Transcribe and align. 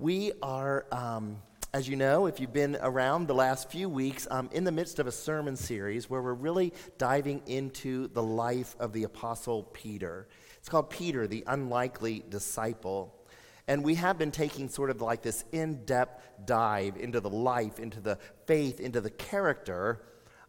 We 0.00 0.32
are, 0.42 0.86
um, 0.92 1.42
as 1.74 1.86
you 1.86 1.94
know, 1.94 2.24
if 2.24 2.40
you've 2.40 2.54
been 2.54 2.78
around 2.80 3.26
the 3.26 3.34
last 3.34 3.70
few 3.70 3.86
weeks, 3.86 4.26
um, 4.30 4.48
in 4.50 4.64
the 4.64 4.72
midst 4.72 4.98
of 4.98 5.06
a 5.06 5.12
sermon 5.12 5.56
series 5.56 6.08
where 6.08 6.22
we're 6.22 6.32
really 6.32 6.72
diving 6.96 7.42
into 7.46 8.08
the 8.08 8.22
life 8.22 8.74
of 8.80 8.94
the 8.94 9.02
Apostle 9.02 9.64
Peter. 9.74 10.26
It's 10.56 10.70
called 10.70 10.88
Peter, 10.88 11.26
the 11.26 11.44
Unlikely 11.46 12.24
Disciple. 12.30 13.14
And 13.68 13.84
we 13.84 13.94
have 13.96 14.16
been 14.16 14.30
taking 14.30 14.70
sort 14.70 14.88
of 14.88 15.02
like 15.02 15.20
this 15.20 15.44
in 15.52 15.84
depth 15.84 16.46
dive 16.46 16.96
into 16.96 17.20
the 17.20 17.28
life, 17.28 17.78
into 17.78 18.00
the 18.00 18.16
faith, 18.46 18.80
into 18.80 19.02
the 19.02 19.10
character 19.10 20.00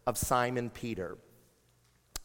of 0.06 0.16
Simon 0.16 0.70
Peter. 0.70 1.18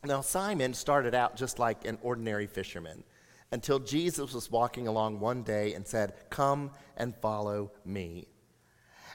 Now, 0.05 0.21
Simon 0.21 0.73
started 0.73 1.13
out 1.13 1.35
just 1.35 1.59
like 1.59 1.85
an 1.85 1.97
ordinary 2.01 2.47
fisherman 2.47 3.03
until 3.51 3.79
Jesus 3.79 4.33
was 4.33 4.51
walking 4.51 4.87
along 4.87 5.19
one 5.19 5.43
day 5.43 5.73
and 5.73 5.87
said, 5.87 6.13
Come 6.29 6.71
and 6.95 7.15
follow 7.15 7.71
me. 7.85 8.27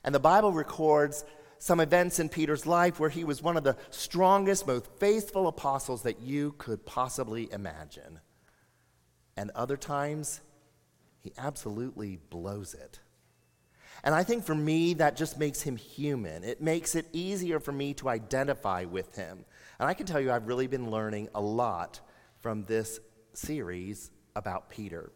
And 0.05 0.15
the 0.15 0.21
Bible 0.21 0.53
records 0.53 1.25
some 1.59 1.81
events 1.81 2.19
in 2.19 2.29
Peter's 2.29 2.67
life 2.67 2.99
where 2.99 3.11
he 3.11 3.23
was 3.23 3.43
one 3.43 3.57
of 3.57 3.63
the 3.63 3.77
strongest, 3.91 4.67
most 4.67 4.89
faithful 4.99 5.47
apostles 5.47 6.03
that 6.03 6.21
you 6.21 6.55
could 6.59 6.85
possibly 6.85 7.51
imagine. 7.53 8.19
And 9.37 9.51
other 9.53 9.77
times, 9.77 10.41
he 11.21 11.33
absolutely 11.39 12.19
blows 12.31 12.75
it. 12.75 12.99
And 14.03 14.15
I 14.15 14.25
think 14.25 14.45
for 14.45 14.57
me, 14.57 14.95
that 14.95 15.17
just 15.17 15.39
makes 15.39 15.63
him 15.63 15.77
human. 15.77 16.43
It 16.43 16.61
makes 16.61 16.97
it 16.97 17.07
easier 17.13 17.61
for 17.61 17.71
me 17.71 17.95
to 17.95 18.09
identify 18.09 18.85
with 18.85 19.15
him. 19.15 19.45
And 19.79 19.89
I 19.89 19.95
can 19.95 20.07
tell 20.07 20.21
you, 20.21 20.33
I've 20.33 20.49
really 20.49 20.67
been 20.67 20.91
learning 20.91 21.29
a 21.35 21.41
lot 21.41 22.01
from 22.41 22.65
this 22.65 22.99
series 23.35 24.11
about 24.35 24.71
Peter. 24.71 25.13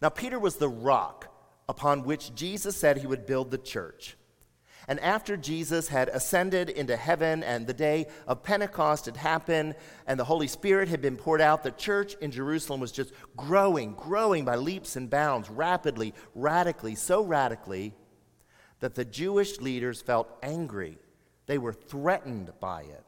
Now, 0.00 0.08
Peter 0.08 0.38
was 0.38 0.56
the 0.56 0.68
rock 0.68 1.28
upon 1.68 2.04
which 2.04 2.34
Jesus 2.34 2.76
said 2.76 2.98
he 2.98 3.06
would 3.06 3.26
build 3.26 3.50
the 3.50 3.58
church. 3.58 4.16
And 4.88 4.98
after 4.98 5.36
Jesus 5.36 5.88
had 5.88 6.08
ascended 6.08 6.68
into 6.68 6.96
heaven 6.96 7.44
and 7.44 7.66
the 7.66 7.72
day 7.72 8.08
of 8.26 8.42
Pentecost 8.42 9.06
had 9.06 9.16
happened 9.16 9.76
and 10.06 10.18
the 10.18 10.24
Holy 10.24 10.48
Spirit 10.48 10.88
had 10.88 11.00
been 11.00 11.16
poured 11.16 11.40
out, 11.40 11.62
the 11.62 11.70
church 11.70 12.16
in 12.20 12.32
Jerusalem 12.32 12.80
was 12.80 12.90
just 12.90 13.12
growing, 13.36 13.94
growing 13.94 14.44
by 14.44 14.56
leaps 14.56 14.96
and 14.96 15.08
bounds, 15.08 15.48
rapidly, 15.48 16.14
radically, 16.34 16.96
so 16.96 17.22
radically 17.22 17.94
that 18.80 18.96
the 18.96 19.04
Jewish 19.04 19.60
leaders 19.60 20.02
felt 20.02 20.28
angry. 20.42 20.98
They 21.46 21.58
were 21.58 21.72
threatened 21.72 22.52
by 22.58 22.82
it. 22.82 23.04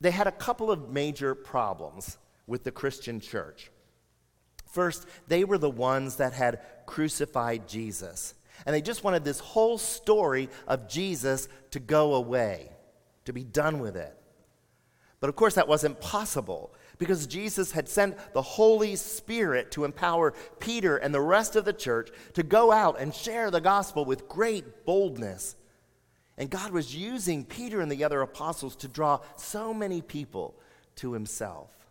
They 0.00 0.12
had 0.12 0.28
a 0.28 0.32
couple 0.32 0.70
of 0.70 0.90
major 0.90 1.34
problems 1.34 2.18
with 2.46 2.62
the 2.62 2.70
Christian 2.70 3.18
church. 3.18 3.72
First, 4.76 5.06
they 5.26 5.42
were 5.42 5.56
the 5.56 5.70
ones 5.70 6.16
that 6.16 6.34
had 6.34 6.60
crucified 6.84 7.66
Jesus. 7.66 8.34
And 8.66 8.74
they 8.74 8.82
just 8.82 9.02
wanted 9.02 9.24
this 9.24 9.40
whole 9.40 9.78
story 9.78 10.50
of 10.68 10.86
Jesus 10.86 11.48
to 11.70 11.80
go 11.80 12.14
away, 12.14 12.68
to 13.24 13.32
be 13.32 13.42
done 13.42 13.78
with 13.78 13.96
it. 13.96 14.14
But 15.18 15.30
of 15.30 15.34
course, 15.34 15.54
that 15.54 15.66
wasn't 15.66 15.98
possible 16.02 16.74
because 16.98 17.26
Jesus 17.26 17.72
had 17.72 17.88
sent 17.88 18.18
the 18.34 18.42
Holy 18.42 18.96
Spirit 18.96 19.70
to 19.70 19.86
empower 19.86 20.34
Peter 20.60 20.98
and 20.98 21.14
the 21.14 21.22
rest 21.22 21.56
of 21.56 21.64
the 21.64 21.72
church 21.72 22.10
to 22.34 22.42
go 22.42 22.70
out 22.70 23.00
and 23.00 23.14
share 23.14 23.50
the 23.50 23.62
gospel 23.62 24.04
with 24.04 24.28
great 24.28 24.84
boldness. 24.84 25.56
And 26.36 26.50
God 26.50 26.70
was 26.70 26.94
using 26.94 27.46
Peter 27.46 27.80
and 27.80 27.90
the 27.90 28.04
other 28.04 28.20
apostles 28.20 28.76
to 28.76 28.88
draw 28.88 29.20
so 29.38 29.72
many 29.72 30.02
people 30.02 30.54
to 30.96 31.14
himself. 31.14 31.85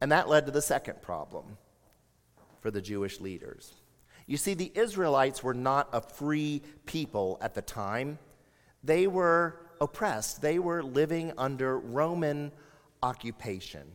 And 0.00 0.12
that 0.12 0.28
led 0.28 0.46
to 0.46 0.52
the 0.52 0.62
second 0.62 1.02
problem 1.02 1.58
for 2.60 2.70
the 2.70 2.80
Jewish 2.80 3.20
leaders. 3.20 3.74
You 4.26 4.36
see, 4.36 4.54
the 4.54 4.72
Israelites 4.74 5.42
were 5.42 5.54
not 5.54 5.88
a 5.92 6.00
free 6.00 6.62
people 6.86 7.38
at 7.40 7.54
the 7.54 7.62
time, 7.62 8.18
they 8.82 9.06
were 9.06 9.60
oppressed, 9.80 10.40
they 10.40 10.58
were 10.58 10.82
living 10.82 11.32
under 11.36 11.78
Roman 11.78 12.52
occupation. 13.02 13.90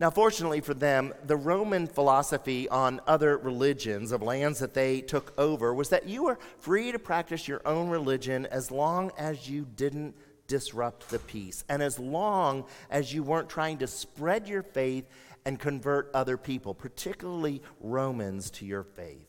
Now, 0.00 0.10
fortunately 0.10 0.60
for 0.60 0.74
them, 0.74 1.12
the 1.24 1.36
Roman 1.36 1.88
philosophy 1.88 2.68
on 2.68 3.00
other 3.08 3.36
religions 3.36 4.12
of 4.12 4.22
lands 4.22 4.60
that 4.60 4.72
they 4.72 5.00
took 5.00 5.34
over 5.36 5.74
was 5.74 5.88
that 5.88 6.08
you 6.08 6.24
were 6.24 6.38
free 6.60 6.92
to 6.92 7.00
practice 7.00 7.48
your 7.48 7.60
own 7.66 7.88
religion 7.88 8.46
as 8.46 8.70
long 8.70 9.10
as 9.18 9.50
you 9.50 9.66
didn't 9.74 10.14
disrupt 10.48 11.10
the 11.10 11.20
peace. 11.20 11.62
And 11.68 11.82
as 11.82 11.98
long 11.98 12.64
as 12.90 13.12
you 13.12 13.22
weren't 13.22 13.48
trying 13.48 13.78
to 13.78 13.86
spread 13.86 14.48
your 14.48 14.62
faith 14.62 15.04
and 15.44 15.58
convert 15.58 16.10
other 16.12 16.36
people, 16.36 16.74
particularly 16.74 17.62
Romans, 17.80 18.50
to 18.52 18.66
your 18.66 18.82
faith. 18.82 19.28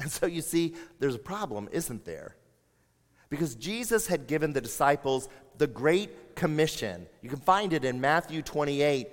And 0.00 0.10
so 0.10 0.26
you 0.26 0.42
see, 0.42 0.74
there's 1.00 1.16
a 1.16 1.20
problem, 1.20 1.68
isn't 1.72 2.04
there? 2.04 2.36
Because 3.30 3.56
Jesus 3.56 4.06
had 4.06 4.26
given 4.26 4.52
the 4.52 4.60
disciples 4.60 5.28
the 5.58 5.66
Great 5.66 6.36
Commission. 6.36 7.06
You 7.20 7.28
can 7.28 7.40
find 7.40 7.72
it 7.72 7.84
in 7.84 8.00
Matthew 8.00 8.42
28. 8.42 9.08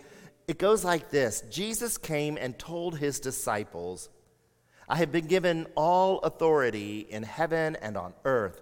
It 0.47 0.59
goes 0.59 0.85
like 0.85 1.09
this 1.09 1.41
Jesus 1.49 1.97
came 1.97 2.37
and 2.37 2.57
told 2.57 2.97
his 2.97 3.19
disciples, 3.19 4.09
I 4.87 4.97
have 4.97 5.11
been 5.11 5.25
given 5.25 5.65
all 5.75 6.19
authority 6.19 6.99
in 7.09 7.23
heaven 7.23 7.75
and 7.81 7.97
on 7.97 8.13
earth. 8.23 8.61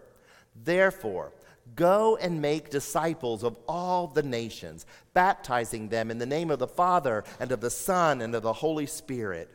Therefore, 0.55 1.34
Go 1.75 2.18
and 2.18 2.41
make 2.41 2.69
disciples 2.69 3.44
of 3.44 3.57
all 3.68 4.07
the 4.07 4.24
nations, 4.24 4.85
baptizing 5.13 5.90
them 5.90 6.12
in 6.12 6.18
the 6.18 6.25
name 6.25 6.51
of 6.51 6.59
the 6.59 6.68
Father 6.68 7.24
and 7.40 7.51
of 7.51 7.62
the 7.62 7.69
Son 7.69 8.22
and 8.22 8.35
of 8.35 8.44
the 8.44 8.53
Holy 8.53 8.85
Spirit. 8.85 9.50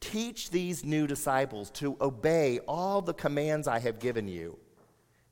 Teach 0.00 0.50
these 0.50 0.84
new 0.84 1.06
disciples 1.06 1.70
to 1.72 1.96
obey 2.00 2.60
all 2.68 3.02
the 3.02 3.14
commands 3.14 3.66
I 3.66 3.78
have 3.78 3.98
given 3.98 4.28
you. 4.28 4.58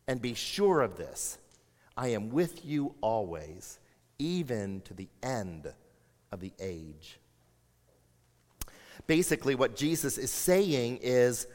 And 0.08 0.20
be 0.20 0.34
sure 0.34 0.80
of 0.80 0.96
this 0.96 1.38
I 1.96 2.08
am 2.08 2.30
with 2.30 2.64
you 2.64 2.94
always, 3.00 3.78
even 4.18 4.80
to 4.82 4.94
the 4.94 5.08
end 5.22 5.72
of 6.32 6.41
the 6.41 6.52
age. 6.58 7.18
Basically, 9.06 9.54
what 9.54 9.76
Jesus 9.76 10.18
is 10.18 10.30
saying 10.30 10.98
is, 11.02 11.46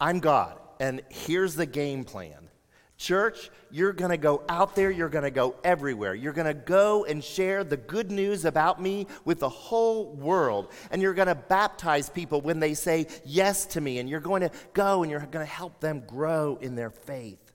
I'm 0.00 0.20
God, 0.20 0.58
and 0.80 1.02
here's 1.08 1.54
the 1.54 1.66
game 1.66 2.04
plan. 2.04 2.48
Church, 2.96 3.50
you're 3.70 3.92
going 3.92 4.12
to 4.12 4.16
go 4.16 4.42
out 4.48 4.76
there, 4.76 4.90
you're 4.90 5.08
going 5.08 5.24
to 5.24 5.30
go 5.30 5.56
everywhere. 5.64 6.14
You're 6.14 6.32
going 6.32 6.46
to 6.46 6.54
go 6.54 7.04
and 7.04 7.22
share 7.22 7.64
the 7.64 7.76
good 7.76 8.10
news 8.10 8.44
about 8.44 8.80
me 8.80 9.08
with 9.24 9.40
the 9.40 9.48
whole 9.48 10.12
world. 10.14 10.70
And 10.90 11.02
you're 11.02 11.14
going 11.14 11.28
to 11.28 11.34
baptize 11.34 12.08
people 12.08 12.40
when 12.40 12.60
they 12.60 12.74
say 12.74 13.08
yes 13.24 13.66
to 13.66 13.80
me. 13.80 13.98
And 13.98 14.08
you're 14.08 14.20
going 14.20 14.42
to 14.42 14.50
go 14.74 15.02
and 15.02 15.10
you're 15.10 15.20
going 15.20 15.44
to 15.44 15.52
help 15.52 15.80
them 15.80 16.04
grow 16.06 16.56
in 16.60 16.76
their 16.76 16.90
faith. 16.90 17.52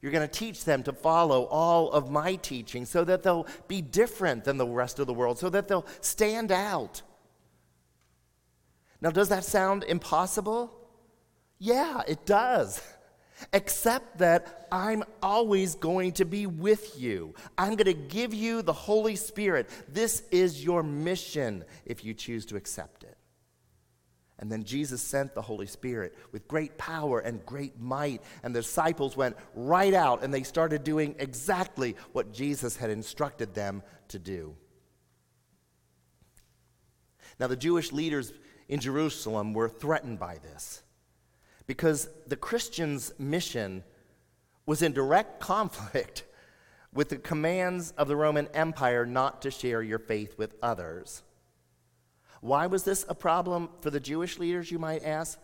You're 0.00 0.12
going 0.12 0.26
to 0.26 0.32
teach 0.32 0.64
them 0.64 0.82
to 0.84 0.92
follow 0.92 1.44
all 1.44 1.90
of 1.90 2.10
my 2.10 2.36
teaching 2.36 2.86
so 2.86 3.04
that 3.04 3.22
they'll 3.22 3.46
be 3.66 3.82
different 3.82 4.44
than 4.44 4.56
the 4.56 4.66
rest 4.66 4.98
of 4.98 5.06
the 5.06 5.14
world, 5.14 5.38
so 5.38 5.50
that 5.50 5.68
they'll 5.68 5.86
stand 6.00 6.52
out. 6.52 7.02
Now, 9.00 9.10
does 9.10 9.28
that 9.28 9.44
sound 9.44 9.84
impossible? 9.84 10.72
Yeah, 11.58 12.02
it 12.06 12.24
does. 12.24 12.80
Except 13.52 14.18
that 14.18 14.66
I'm 14.72 15.04
always 15.22 15.74
going 15.74 16.12
to 16.12 16.24
be 16.24 16.46
with 16.46 16.98
you. 16.98 17.34
I'm 17.56 17.76
going 17.76 17.86
to 17.86 17.94
give 17.94 18.34
you 18.34 18.62
the 18.62 18.72
Holy 18.72 19.16
Spirit. 19.16 19.68
This 19.88 20.22
is 20.30 20.64
your 20.64 20.82
mission 20.82 21.64
if 21.84 22.04
you 22.04 22.14
choose 22.14 22.46
to 22.46 22.56
accept 22.56 23.04
it. 23.04 23.16
And 24.40 24.52
then 24.52 24.62
Jesus 24.62 25.02
sent 25.02 25.34
the 25.34 25.42
Holy 25.42 25.66
Spirit 25.66 26.14
with 26.30 26.46
great 26.46 26.78
power 26.78 27.18
and 27.18 27.44
great 27.44 27.80
might. 27.80 28.22
And 28.42 28.54
the 28.54 28.60
disciples 28.60 29.16
went 29.16 29.36
right 29.54 29.94
out 29.94 30.22
and 30.22 30.32
they 30.32 30.44
started 30.44 30.84
doing 30.84 31.16
exactly 31.18 31.96
what 32.12 32.32
Jesus 32.32 32.76
had 32.76 32.90
instructed 32.90 33.54
them 33.54 33.82
to 34.08 34.18
do. 34.18 34.54
Now, 37.40 37.48
the 37.48 37.56
Jewish 37.56 37.92
leaders 37.92 38.32
in 38.68 38.80
Jerusalem 38.80 39.54
were 39.54 39.68
threatened 39.68 40.18
by 40.18 40.38
this 40.38 40.82
because 41.68 42.08
the 42.26 42.36
Christian's 42.36 43.12
mission 43.18 43.84
was 44.66 44.82
in 44.82 44.92
direct 44.92 45.38
conflict 45.52 46.24
with 46.92 47.10
the 47.10 47.18
commands 47.18 47.92
of 47.92 48.08
the 48.08 48.16
Roman 48.16 48.48
Empire 48.48 49.06
not 49.06 49.42
to 49.42 49.52
share 49.52 49.82
your 49.82 50.00
faith 50.00 50.36
with 50.36 50.56
others. 50.60 51.22
Why 52.40 52.66
was 52.66 52.82
this 52.82 53.04
a 53.08 53.14
problem 53.14 53.68
for 53.82 53.90
the 53.90 54.00
Jewish 54.00 54.38
leaders, 54.38 54.70
you 54.70 54.78
might 54.78 55.04
ask? 55.04 55.38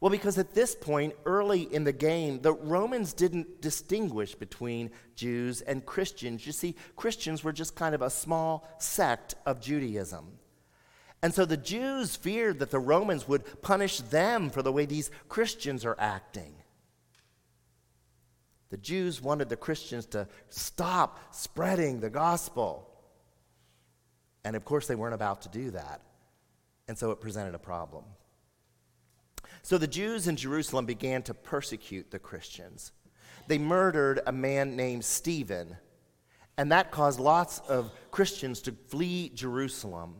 Well, 0.00 0.10
because 0.10 0.38
at 0.38 0.54
this 0.54 0.74
point, 0.74 1.14
early 1.24 1.62
in 1.62 1.84
the 1.84 1.92
game, 1.92 2.40
the 2.42 2.52
Romans 2.52 3.12
didn't 3.12 3.62
distinguish 3.62 4.34
between 4.34 4.90
Jews 5.14 5.62
and 5.62 5.84
Christians. 5.84 6.46
You 6.46 6.52
see, 6.52 6.76
Christians 6.96 7.42
were 7.42 7.52
just 7.52 7.74
kind 7.74 7.94
of 7.94 8.02
a 8.02 8.10
small 8.10 8.68
sect 8.78 9.34
of 9.46 9.60
Judaism. 9.60 10.38
And 11.22 11.34
so 11.34 11.44
the 11.44 11.56
Jews 11.56 12.14
feared 12.14 12.58
that 12.58 12.70
the 12.70 12.78
Romans 12.78 13.26
would 13.26 13.62
punish 13.62 13.98
them 13.98 14.50
for 14.50 14.62
the 14.62 14.72
way 14.72 14.86
these 14.86 15.10
Christians 15.28 15.84
are 15.84 15.96
acting. 15.98 16.54
The 18.70 18.76
Jews 18.76 19.22
wanted 19.22 19.48
the 19.48 19.56
Christians 19.56 20.06
to 20.06 20.28
stop 20.48 21.34
spreading 21.34 22.00
the 22.00 22.10
gospel. 22.10 22.88
And 24.44 24.54
of 24.56 24.64
course, 24.64 24.86
they 24.86 24.94
weren't 24.94 25.14
about 25.14 25.42
to 25.42 25.48
do 25.48 25.70
that. 25.70 26.00
And 26.88 26.98
so 26.98 27.10
it 27.10 27.20
presented 27.20 27.54
a 27.54 27.58
problem. 27.58 28.04
So 29.62 29.78
the 29.78 29.88
Jews 29.88 30.28
in 30.28 30.36
Jerusalem 30.36 30.86
began 30.86 31.22
to 31.24 31.34
persecute 31.34 32.10
the 32.10 32.18
Christians. 32.18 32.92
They 33.48 33.58
murdered 33.58 34.20
a 34.26 34.32
man 34.32 34.76
named 34.76 35.04
Stephen, 35.04 35.76
and 36.56 36.70
that 36.70 36.90
caused 36.90 37.18
lots 37.18 37.58
of 37.60 37.90
Christians 38.10 38.60
to 38.62 38.72
flee 38.88 39.30
Jerusalem. 39.30 40.14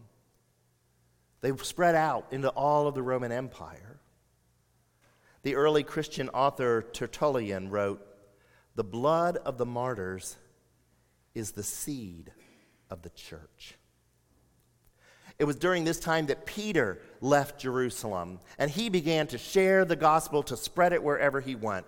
They 1.40 1.56
spread 1.58 1.94
out 1.94 2.26
into 2.30 2.48
all 2.50 2.86
of 2.86 2.94
the 2.94 3.02
Roman 3.02 3.32
Empire. 3.32 4.00
The 5.42 5.54
early 5.54 5.84
Christian 5.84 6.28
author 6.30 6.82
Tertullian 6.92 7.70
wrote, 7.70 8.04
The 8.74 8.84
blood 8.84 9.36
of 9.36 9.58
the 9.58 9.66
martyrs 9.66 10.36
is 11.34 11.52
the 11.52 11.62
seed 11.62 12.32
of 12.90 13.02
the 13.02 13.10
church. 13.10 13.76
It 15.38 15.44
was 15.44 15.56
during 15.56 15.84
this 15.84 16.00
time 16.00 16.26
that 16.26 16.46
Peter 16.46 16.98
left 17.20 17.60
Jerusalem 17.60 18.40
and 18.58 18.70
he 18.70 18.88
began 18.88 19.26
to 19.28 19.38
share 19.38 19.84
the 19.84 19.96
gospel, 19.96 20.42
to 20.44 20.56
spread 20.56 20.92
it 20.92 21.02
wherever 21.02 21.40
he 21.40 21.54
went. 21.54 21.86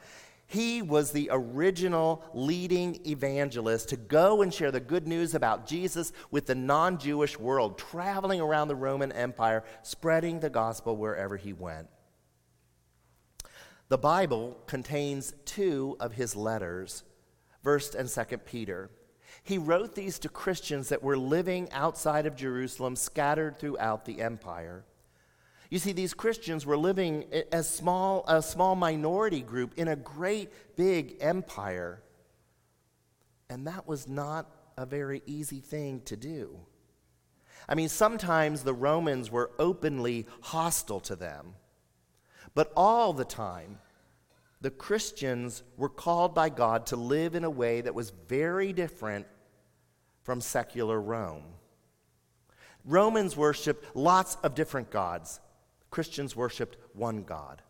He 0.51 0.81
was 0.81 1.13
the 1.13 1.29
original 1.31 2.25
leading 2.33 3.07
evangelist 3.07 3.91
to 3.91 3.99
go 3.99 4.41
and 4.41 4.53
share 4.53 4.71
the 4.71 4.81
good 4.81 5.07
news 5.07 5.35
about 5.35 5.67
Jesus 5.67 6.11
with 6.31 6.47
the 6.47 6.55
non 6.55 6.97
Jewish 6.99 7.39
world, 7.39 7.77
traveling 7.77 8.41
around 8.41 8.69
the 8.69 8.75
Roman 8.75 9.13
Empire, 9.13 9.63
spreading 9.83 10.41
the 10.41 10.49
gospel 10.49 10.97
wherever 10.97 11.37
he 11.37 11.53
went. 11.53 11.89
The 13.91 13.99
Bible 13.99 14.57
contains 14.67 15.35
two 15.45 15.99
of 16.01 16.15
his 16.15 16.35
letters, 16.35 17.05
1st 17.63 17.95
and 17.95 18.09
2nd 18.09 18.47
Peter. 18.47 18.91
He 19.43 19.59
wrote 19.59 19.95
these 19.95 20.19
to 20.21 20.31
Christians 20.31 20.89
that 20.89 21.03
were 21.03 21.19
living 21.19 21.71
outside 21.73 22.25
of 22.25 22.37
Jerusalem, 22.37 22.97
scattered 22.97 23.59
throughout 23.59 24.07
the 24.07 24.23
empire. 24.23 24.87
You 25.71 25.79
see, 25.79 25.93
these 25.93 26.15
Christians 26.15 26.65
were 26.65 26.79
living 26.79 27.25
as 27.53 27.69
small, 27.69 28.25
a 28.27 28.43
small 28.43 28.75
minority 28.75 29.43
group 29.43 29.75
in 29.77 29.89
a 29.89 29.97
great 29.97 30.51
big 30.77 31.17
empire. 31.21 32.03
And 33.51 33.67
that 33.67 33.87
was 33.87 34.09
not 34.09 34.51
a 34.79 34.87
very 34.87 35.23
easy 35.27 35.61
thing 35.61 36.01
to 36.07 36.17
do. 36.17 36.59
I 37.69 37.75
mean, 37.75 37.91
sometimes 37.91 38.63
the 38.63 38.73
Romans 38.73 39.31
were 39.31 39.51
openly 39.59 40.27
hostile 40.41 41.01
to 41.01 41.17
them, 41.17 41.55
but 42.55 42.73
all 42.75 43.13
the 43.13 43.27
time, 43.27 43.79
the 44.61 44.71
Christians 44.71 45.63
were 45.77 45.91
called 45.91 46.35
by 46.35 46.49
God 46.49 46.87
to 46.87 46.97
live 46.97 47.35
in 47.35 47.45
a 47.45 47.51
way 47.51 47.83
that 47.83 47.95
was 47.95 48.11
very 48.11 48.73
different 48.73 49.27
from 50.23 50.41
secular 50.41 51.01
Rome. 51.01 51.45
Romans 52.85 53.37
worshiped 53.37 53.85
lots 53.95 54.37
of 54.43 54.55
different 54.55 54.91
gods. 54.91 55.41
Christians 55.91 56.37
worshiped 56.37 56.77
one 56.93 57.23
God. 57.23 57.63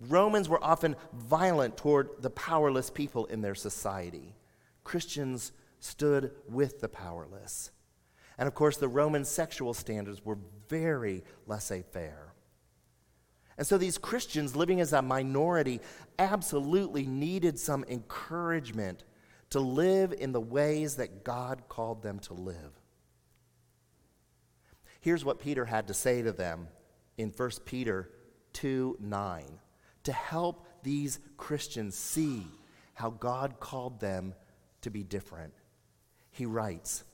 Romans 0.00 0.48
were 0.48 0.62
often 0.62 0.96
violent 1.12 1.76
toward 1.76 2.22
the 2.22 2.30
powerless 2.30 2.90
people 2.90 3.26
in 3.26 3.42
their 3.42 3.54
society. 3.54 4.34
Christians 4.84 5.52
stood 5.78 6.32
with 6.48 6.80
the 6.80 6.88
powerless. 6.88 7.70
And 8.38 8.46
of 8.46 8.54
course, 8.54 8.78
the 8.78 8.88
Roman 8.88 9.24
sexual 9.24 9.74
standards 9.74 10.24
were 10.24 10.38
very 10.68 11.22
laissez 11.46 11.82
faire. 11.92 12.32
And 13.58 13.66
so 13.66 13.76
these 13.76 13.98
Christians 13.98 14.56
living 14.56 14.80
as 14.80 14.94
a 14.94 15.02
minority 15.02 15.80
absolutely 16.18 17.06
needed 17.06 17.58
some 17.58 17.84
encouragement 17.88 19.04
to 19.50 19.60
live 19.60 20.14
in 20.14 20.32
the 20.32 20.40
ways 20.40 20.96
that 20.96 21.24
God 21.24 21.68
called 21.68 22.02
them 22.02 22.20
to 22.20 22.34
live. 22.34 22.80
Here's 25.00 25.24
what 25.24 25.40
Peter 25.40 25.66
had 25.66 25.88
to 25.88 25.94
say 25.94 26.22
to 26.22 26.32
them 26.32 26.68
in 27.20 27.30
1 27.30 27.50
Peter 27.64 28.10
2 28.54 28.96
9 29.00 29.44
to 30.04 30.12
help 30.12 30.66
these 30.82 31.18
Christians 31.36 31.94
see 31.94 32.46
how 32.94 33.10
God 33.10 33.60
called 33.60 34.00
them 34.00 34.34
to 34.82 34.90
be 34.90 35.02
different. 35.02 35.52
He 36.30 36.46
writes, 36.46 37.04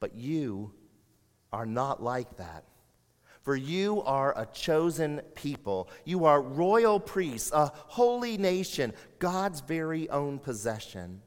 But 0.00 0.14
you 0.14 0.72
are 1.52 1.66
not 1.66 2.02
like 2.02 2.38
that. 2.38 2.64
For 3.42 3.54
you 3.54 4.02
are 4.02 4.36
a 4.36 4.46
chosen 4.46 5.20
people. 5.34 5.88
You 6.04 6.24
are 6.24 6.42
royal 6.42 6.98
priests, 6.98 7.52
a 7.52 7.70
holy 7.74 8.36
nation, 8.38 8.92
God's 9.20 9.60
very 9.60 10.10
own 10.10 10.40
possession. 10.40 11.22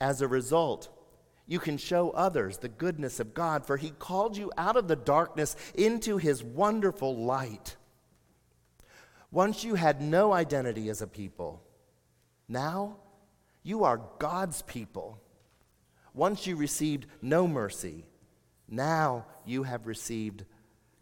As 0.00 0.22
a 0.22 0.28
result, 0.28 0.88
you 1.46 1.58
can 1.58 1.76
show 1.76 2.10
others 2.10 2.58
the 2.58 2.68
goodness 2.68 3.20
of 3.20 3.34
God, 3.34 3.66
for 3.66 3.76
He 3.76 3.90
called 3.90 4.36
you 4.36 4.52
out 4.56 4.76
of 4.76 4.88
the 4.88 4.96
darkness 4.96 5.56
into 5.74 6.16
His 6.16 6.42
wonderful 6.42 7.16
light. 7.16 7.76
Once 9.30 9.64
you 9.64 9.74
had 9.74 10.00
no 10.00 10.32
identity 10.32 10.88
as 10.88 11.02
a 11.02 11.06
people, 11.06 11.62
now 12.48 12.96
you 13.62 13.84
are 13.84 14.02
God's 14.18 14.62
people. 14.62 15.18
Once 16.14 16.46
you 16.46 16.56
received 16.56 17.06
no 17.22 17.48
mercy, 17.48 18.04
now 18.68 19.26
you 19.46 19.62
have 19.62 19.86
received 19.86 20.44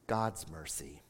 God's 0.07 0.49
mercy. 0.49 1.03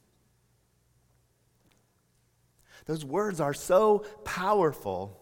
Those 2.87 3.05
words 3.05 3.41
are 3.41 3.55
so 3.55 4.05
powerful. 4.25 5.20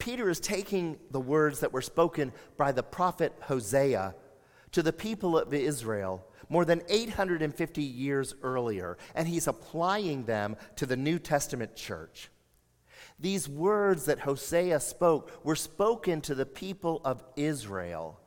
Peter 0.00 0.28
is 0.28 0.40
taking 0.40 0.98
the 1.12 1.20
words 1.20 1.60
that 1.60 1.72
were 1.72 1.80
spoken 1.80 2.32
by 2.56 2.72
the 2.72 2.82
prophet 2.82 3.32
Hosea 3.42 4.16
to 4.72 4.82
the 4.82 4.92
people 4.92 5.38
of 5.38 5.54
Israel 5.54 6.26
more 6.48 6.64
than 6.64 6.82
850 6.88 7.80
years 7.80 8.34
earlier, 8.42 8.98
and 9.14 9.28
he's 9.28 9.46
applying 9.46 10.24
them 10.24 10.56
to 10.74 10.86
the 10.86 10.96
New 10.96 11.20
Testament 11.20 11.76
church. 11.76 12.28
These 13.20 13.48
words 13.48 14.06
that 14.06 14.18
Hosea 14.18 14.80
spoke 14.80 15.44
were 15.44 15.54
spoken 15.54 16.20
to 16.22 16.34
the 16.34 16.46
people 16.46 17.00
of 17.04 17.22
Israel 17.36 18.20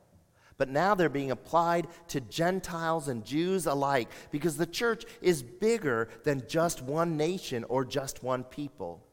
but 0.57 0.69
now 0.69 0.95
they're 0.95 1.09
being 1.09 1.31
applied 1.31 1.87
to 2.09 2.21
Gentiles 2.21 3.07
and 3.07 3.25
Jews 3.25 3.65
alike 3.65 4.09
because 4.31 4.57
the 4.57 4.65
church 4.65 5.05
is 5.21 5.43
bigger 5.43 6.09
than 6.23 6.43
just 6.47 6.81
one 6.81 7.17
nation 7.17 7.63
or 7.65 7.83
just 7.85 8.23
one 8.23 8.43
people. 8.43 9.03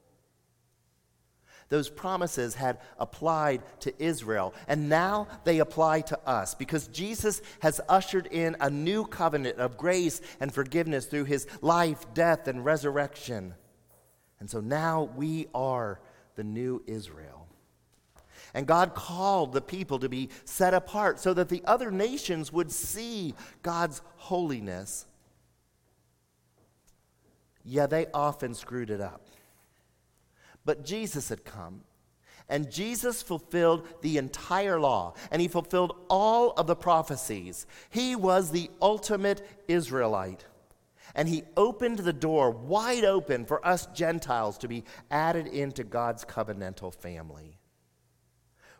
Those 1.70 1.88
promises 1.88 2.56
had 2.56 2.78
applied 2.98 3.62
to 3.80 3.94
Israel, 4.02 4.52
and 4.66 4.88
now 4.88 5.28
they 5.44 5.60
apply 5.60 6.00
to 6.02 6.18
us 6.28 6.54
because 6.54 6.88
Jesus 6.88 7.40
has 7.60 7.80
ushered 7.88 8.26
in 8.26 8.56
a 8.60 8.68
new 8.68 9.04
covenant 9.04 9.58
of 9.58 9.78
grace 9.78 10.20
and 10.40 10.52
forgiveness 10.52 11.06
through 11.06 11.24
his 11.24 11.46
life, 11.62 12.12
death, 12.12 12.48
and 12.48 12.64
resurrection. 12.64 13.54
And 14.40 14.50
so 14.50 14.60
now 14.60 15.10
we 15.14 15.46
are 15.54 16.00
the 16.34 16.42
new 16.42 16.82
Israel. 16.88 17.46
And 18.52 18.66
God 18.66 18.96
called 18.96 19.52
the 19.52 19.60
people 19.60 20.00
to 20.00 20.08
be 20.08 20.30
set 20.44 20.74
apart 20.74 21.20
so 21.20 21.32
that 21.34 21.48
the 21.48 21.62
other 21.66 21.92
nations 21.92 22.52
would 22.52 22.72
see 22.72 23.34
God's 23.62 24.02
holiness. 24.16 25.06
Yeah, 27.64 27.86
they 27.86 28.06
often 28.12 28.54
screwed 28.54 28.90
it 28.90 29.00
up. 29.00 29.29
But 30.64 30.84
Jesus 30.84 31.28
had 31.28 31.44
come, 31.44 31.82
and 32.48 32.70
Jesus 32.70 33.22
fulfilled 33.22 33.86
the 34.02 34.18
entire 34.18 34.78
law, 34.80 35.14
and 35.30 35.40
he 35.40 35.48
fulfilled 35.48 35.96
all 36.08 36.50
of 36.52 36.66
the 36.66 36.76
prophecies. 36.76 37.66
He 37.90 38.16
was 38.16 38.50
the 38.50 38.70
ultimate 38.82 39.46
Israelite. 39.68 40.44
And 41.14 41.28
he 41.28 41.42
opened 41.56 41.98
the 41.98 42.12
door 42.12 42.50
wide 42.50 43.04
open 43.04 43.44
for 43.44 43.66
us 43.66 43.86
Gentiles 43.86 44.58
to 44.58 44.68
be 44.68 44.84
added 45.10 45.46
into 45.48 45.82
God's 45.82 46.24
covenantal 46.24 46.94
family. 46.94 47.58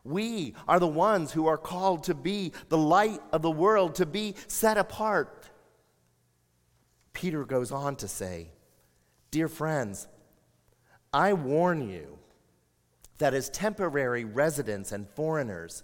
We 0.04 0.54
are 0.66 0.78
the 0.80 0.87
ones 0.87 1.32
who 1.32 1.46
are 1.46 1.58
called 1.58 2.04
to 2.04 2.14
be 2.14 2.52
the 2.68 2.78
light 2.78 3.20
of 3.32 3.42
the 3.42 3.50
world, 3.50 3.96
to 3.96 4.06
be 4.06 4.34
set 4.46 4.78
apart. 4.78 5.49
Peter 7.12 7.44
goes 7.44 7.72
on 7.72 7.96
to 7.96 8.08
say, 8.08 8.50
Dear 9.30 9.49
friends, 9.49 10.08
I 11.12 11.33
warn 11.33 11.88
you 11.88 12.19
that 13.19 13.35
as 13.35 13.50
temporary 13.50 14.25
residents 14.25 14.93
and 14.93 15.09
foreigners, 15.09 15.83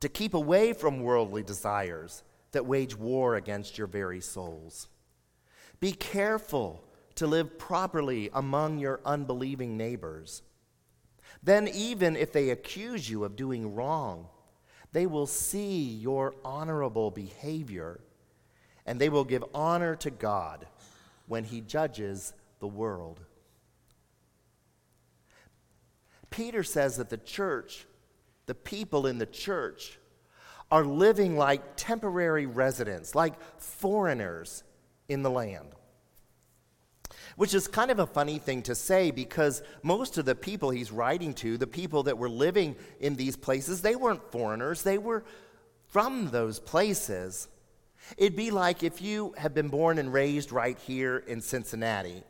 to 0.00 0.08
keep 0.08 0.34
away 0.34 0.72
from 0.72 1.00
worldly 1.00 1.42
desires 1.42 2.22
that 2.52 2.66
wage 2.66 2.96
war 2.96 3.36
against 3.36 3.78
your 3.78 3.86
very 3.86 4.20
souls. 4.20 4.88
Be 5.80 5.92
careful 5.92 6.84
to 7.14 7.26
live 7.26 7.58
properly 7.58 8.30
among 8.32 8.78
your 8.78 9.00
unbelieving 9.04 9.76
neighbors 9.76 10.42
then, 11.42 11.68
even 11.68 12.16
if 12.16 12.32
they 12.32 12.50
accuse 12.50 13.08
you 13.08 13.24
of 13.24 13.36
doing 13.36 13.74
wrong, 13.74 14.28
they 14.92 15.06
will 15.06 15.26
see 15.26 15.82
your 15.82 16.34
honorable 16.44 17.10
behavior 17.10 18.00
and 18.86 19.00
they 19.00 19.08
will 19.08 19.24
give 19.24 19.44
honor 19.54 19.96
to 19.96 20.10
God 20.10 20.66
when 21.26 21.44
He 21.44 21.60
judges 21.60 22.34
the 22.60 22.68
world. 22.68 23.20
Peter 26.32 26.64
says 26.64 26.96
that 26.96 27.10
the 27.10 27.18
church, 27.18 27.86
the 28.46 28.54
people 28.54 29.06
in 29.06 29.18
the 29.18 29.26
church, 29.26 29.98
are 30.70 30.84
living 30.84 31.36
like 31.36 31.76
temporary 31.76 32.46
residents, 32.46 33.14
like 33.14 33.34
foreigners 33.58 34.64
in 35.08 35.22
the 35.22 35.30
land. 35.30 35.68
Which 37.36 37.54
is 37.54 37.68
kind 37.68 37.90
of 37.90 37.98
a 37.98 38.06
funny 38.06 38.38
thing 38.38 38.62
to 38.62 38.74
say 38.74 39.10
because 39.10 39.62
most 39.82 40.18
of 40.18 40.24
the 40.24 40.34
people 40.34 40.70
he's 40.70 40.90
writing 40.90 41.34
to, 41.34 41.56
the 41.56 41.66
people 41.66 42.02
that 42.04 42.18
were 42.18 42.28
living 42.28 42.74
in 43.00 43.16
these 43.16 43.36
places, 43.36 43.82
they 43.82 43.96
weren't 43.96 44.32
foreigners, 44.32 44.82
they 44.82 44.98
were 44.98 45.24
from 45.88 46.30
those 46.30 46.58
places. 46.58 47.48
It'd 48.16 48.36
be 48.36 48.50
like 48.50 48.82
if 48.82 49.00
you 49.00 49.34
had 49.36 49.54
been 49.54 49.68
born 49.68 49.98
and 49.98 50.12
raised 50.12 50.52
right 50.52 50.78
here 50.78 51.18
in 51.18 51.40
Cincinnati 51.40 52.22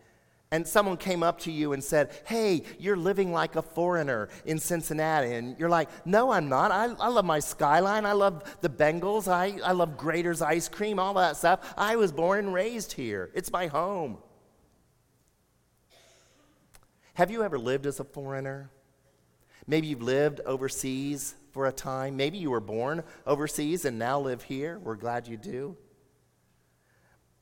and 0.53 0.69
someone 0.69 0.99
came 0.99 1.23
up 1.23 1.41
to 1.41 1.51
you 1.51 1.73
and 1.73 1.83
said, 1.83 2.13
Hey, 2.27 2.63
you're 2.79 2.97
living 2.97 3.33
like 3.33 3.57
a 3.57 3.63
foreigner 3.63 4.29
in 4.45 4.59
Cincinnati. 4.59 5.33
And 5.35 5.59
you're 5.59 5.71
like, 5.71 5.89
No, 6.05 6.31
I'm 6.31 6.49
not. 6.49 6.71
I, 6.71 6.85
I 7.01 7.09
love 7.09 7.25
my 7.25 7.41
skyline. 7.41 8.05
I 8.05 8.13
love 8.13 8.59
the 8.61 8.69
Bengals. 8.69 9.27
I, 9.27 9.59
I 9.65 9.73
love 9.73 9.97
Graeter's 9.97 10.43
ice 10.43 10.69
cream, 10.69 10.99
all 10.99 11.15
that 11.15 11.39
stuff. 11.39 11.75
I 11.77 11.97
was 11.97 12.13
born 12.13 12.39
and 12.39 12.55
raised 12.55 12.93
here. 12.93 13.31
It's 13.35 13.51
my 13.51 13.67
home. 13.67 14.19
Have 17.15 17.31
you 17.31 17.43
ever 17.43 17.59
lived 17.59 17.87
as 17.87 17.99
a 17.99 18.05
foreigner? 18.05 18.71
Maybe 19.67 19.87
you've 19.87 20.03
lived 20.03 20.41
overseas 20.41 21.35
for 21.53 21.67
a 21.67 21.73
time. 21.73 22.17
Maybe 22.17 22.37
you 22.37 22.51
were 22.51 22.61
born 22.61 23.05
overseas 23.27 23.87
and 23.87 23.99
now 23.99 24.21
live 24.21 24.43
here. 24.43 24.79
We're 24.79 24.97
glad 24.97 25.29
you 25.29 25.39
do. 25.39 25.79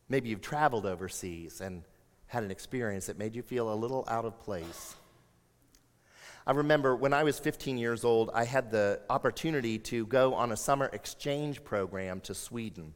Maybe 0.08 0.28
you've 0.28 0.40
traveled 0.40 0.86
overseas 0.86 1.60
and 1.60 1.82
had 2.30 2.44
an 2.44 2.50
experience 2.52 3.06
that 3.06 3.18
made 3.18 3.34
you 3.34 3.42
feel 3.42 3.72
a 3.72 3.74
little 3.74 4.04
out 4.06 4.24
of 4.24 4.40
place. 4.40 4.94
I 6.46 6.52
remember 6.52 6.94
when 6.94 7.12
I 7.12 7.24
was 7.24 7.40
15 7.40 7.76
years 7.76 8.04
old, 8.04 8.30
I 8.32 8.44
had 8.44 8.70
the 8.70 9.00
opportunity 9.10 9.80
to 9.80 10.06
go 10.06 10.34
on 10.34 10.52
a 10.52 10.56
summer 10.56 10.88
exchange 10.92 11.64
program 11.64 12.20
to 12.20 12.34
Sweden. 12.34 12.94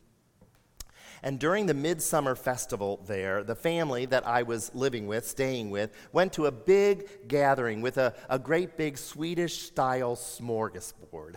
And 1.24 1.40
during 1.40 1.66
the 1.66 1.74
Midsummer 1.74 2.36
Festival 2.36 3.02
there, 3.08 3.42
the 3.42 3.56
family 3.56 4.06
that 4.06 4.24
I 4.24 4.44
was 4.44 4.72
living 4.72 5.08
with, 5.08 5.26
staying 5.26 5.70
with, 5.70 5.90
went 6.12 6.32
to 6.34 6.46
a 6.46 6.52
big 6.52 7.26
gathering 7.26 7.82
with 7.82 7.98
a, 7.98 8.14
a 8.30 8.38
great 8.38 8.76
big 8.76 8.96
Swedish 8.96 9.62
style 9.62 10.14
smorgasbord. 10.14 11.36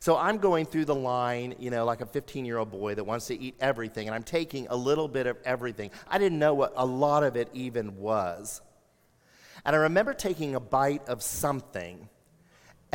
So 0.00 0.16
I'm 0.16 0.38
going 0.38 0.66
through 0.66 0.86
the 0.86 0.94
line, 0.94 1.54
you 1.58 1.70
know, 1.70 1.84
like 1.84 2.00
a 2.00 2.06
15 2.06 2.44
year 2.44 2.58
old 2.58 2.70
boy 2.70 2.94
that 2.94 3.04
wants 3.04 3.26
to 3.26 3.40
eat 3.40 3.56
everything, 3.60 4.08
and 4.08 4.14
I'm 4.14 4.22
taking 4.22 4.66
a 4.68 4.76
little 4.76 5.08
bit 5.08 5.26
of 5.26 5.36
everything. 5.44 5.90
I 6.08 6.18
didn't 6.18 6.38
know 6.38 6.54
what 6.54 6.72
a 6.76 6.86
lot 6.86 7.22
of 7.22 7.36
it 7.36 7.48
even 7.52 7.96
was. 7.96 8.60
And 9.64 9.74
I 9.74 9.80
remember 9.80 10.14
taking 10.14 10.54
a 10.54 10.60
bite 10.60 11.08
of 11.08 11.22
something 11.22 12.08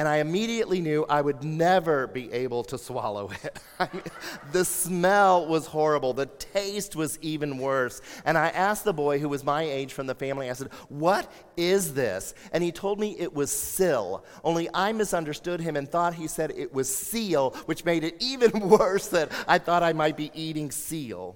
and 0.01 0.07
I 0.07 0.17
immediately 0.17 0.81
knew 0.81 1.05
I 1.07 1.21
would 1.21 1.43
never 1.43 2.07
be 2.07 2.33
able 2.33 2.63
to 2.63 2.79
swallow 2.79 3.29
it. 3.43 3.59
the 4.51 4.65
smell 4.65 5.45
was 5.45 5.67
horrible. 5.67 6.11
The 6.13 6.25
taste 6.25 6.95
was 6.95 7.19
even 7.21 7.59
worse. 7.59 8.01
And 8.25 8.35
I 8.35 8.47
asked 8.47 8.83
the 8.83 8.93
boy 8.93 9.19
who 9.19 9.29
was 9.29 9.43
my 9.43 9.61
age 9.61 9.93
from 9.93 10.07
the 10.07 10.15
family, 10.15 10.49
I 10.49 10.53
said, 10.53 10.73
What 10.89 11.31
is 11.55 11.93
this? 11.93 12.33
And 12.51 12.63
he 12.63 12.71
told 12.71 12.99
me 12.99 13.15
it 13.19 13.31
was 13.31 13.51
sill. 13.51 14.25
Only 14.43 14.69
I 14.73 14.91
misunderstood 14.91 15.61
him 15.61 15.75
and 15.75 15.87
thought 15.87 16.15
he 16.15 16.25
said 16.25 16.49
it 16.49 16.73
was 16.73 16.89
seal, 16.89 17.51
which 17.67 17.85
made 17.85 18.03
it 18.03 18.15
even 18.19 18.69
worse 18.69 19.05
that 19.09 19.31
I 19.47 19.59
thought 19.59 19.83
I 19.83 19.93
might 19.93 20.17
be 20.17 20.31
eating 20.33 20.71
seal. 20.71 21.35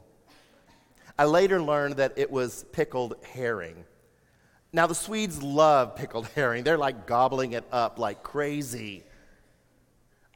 I 1.19 1.25
later 1.25 1.61
learned 1.61 1.97
that 1.97 2.13
it 2.15 2.31
was 2.31 2.65
pickled 2.71 3.13
herring. 3.31 3.85
Now, 4.75 4.87
the 4.87 4.93
Swedes 4.93 5.41
love 5.41 5.95
pickled 5.95 6.27
herring. 6.35 6.65
They're 6.65 6.77
like 6.77 7.05
gobbling 7.05 7.53
it 7.53 7.63
up 7.71 7.97
like 7.97 8.23
crazy. 8.23 9.05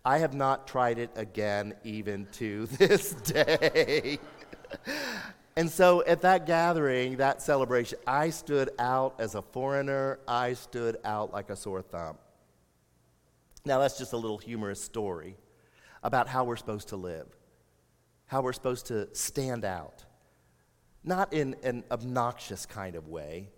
I 0.05 0.19
have 0.19 0.33
not 0.33 0.65
tried 0.65 0.97
it 0.97 1.09
again, 1.17 1.73
even 1.83 2.25
to 2.33 2.65
this 2.77 3.11
day. 3.15 4.17
and 5.57 5.69
so 5.69 6.05
at 6.05 6.21
that 6.21 6.45
gathering, 6.45 7.17
that 7.17 7.41
celebration, 7.41 7.99
I 8.07 8.29
stood 8.29 8.69
out 8.79 9.15
as 9.19 9.35
a 9.35 9.41
foreigner. 9.41 10.19
I 10.25 10.53
stood 10.53 10.95
out 11.03 11.33
like 11.33 11.49
a 11.49 11.55
sore 11.57 11.81
thumb. 11.81 12.17
Now, 13.65 13.79
that's 13.79 13.97
just 13.97 14.13
a 14.13 14.17
little 14.17 14.37
humorous 14.37 14.81
story 14.81 15.35
about 16.01 16.29
how 16.29 16.45
we're 16.45 16.55
supposed 16.55 16.87
to 16.89 16.95
live, 16.95 17.27
how 18.27 18.41
we're 18.41 18.53
supposed 18.53 18.85
to 18.85 19.13
stand 19.13 19.65
out. 19.65 20.05
Not 21.03 21.33
in 21.33 21.57
an 21.61 21.83
obnoxious 21.91 22.65
kind 22.65 22.95
of 22.95 23.09
way, 23.09 23.49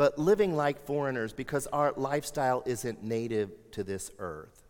but 0.00 0.18
living 0.18 0.56
like 0.56 0.86
foreigners 0.86 1.34
because 1.34 1.66
our 1.66 1.92
lifestyle 1.94 2.62
isn't 2.64 3.04
native 3.04 3.50
to 3.70 3.84
this 3.84 4.10
earth. 4.18 4.62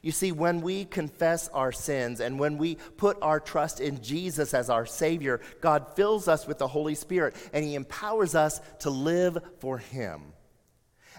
You 0.00 0.12
see, 0.12 0.32
when 0.32 0.62
we 0.62 0.86
confess 0.86 1.48
our 1.48 1.72
sins 1.72 2.20
and 2.20 2.38
when 2.38 2.56
we 2.56 2.76
put 2.96 3.18
our 3.20 3.38
trust 3.38 3.80
in 3.80 4.02
Jesus 4.02 4.54
as 4.54 4.70
our 4.70 4.86
Savior, 4.86 5.42
God 5.60 5.94
fills 5.94 6.26
us 6.26 6.46
with 6.46 6.56
the 6.56 6.68
Holy 6.68 6.94
Spirit 6.94 7.36
and 7.52 7.62
He 7.62 7.74
empowers 7.74 8.34
us 8.34 8.62
to 8.78 8.88
live 8.88 9.36
for 9.58 9.76
Him. 9.76 10.32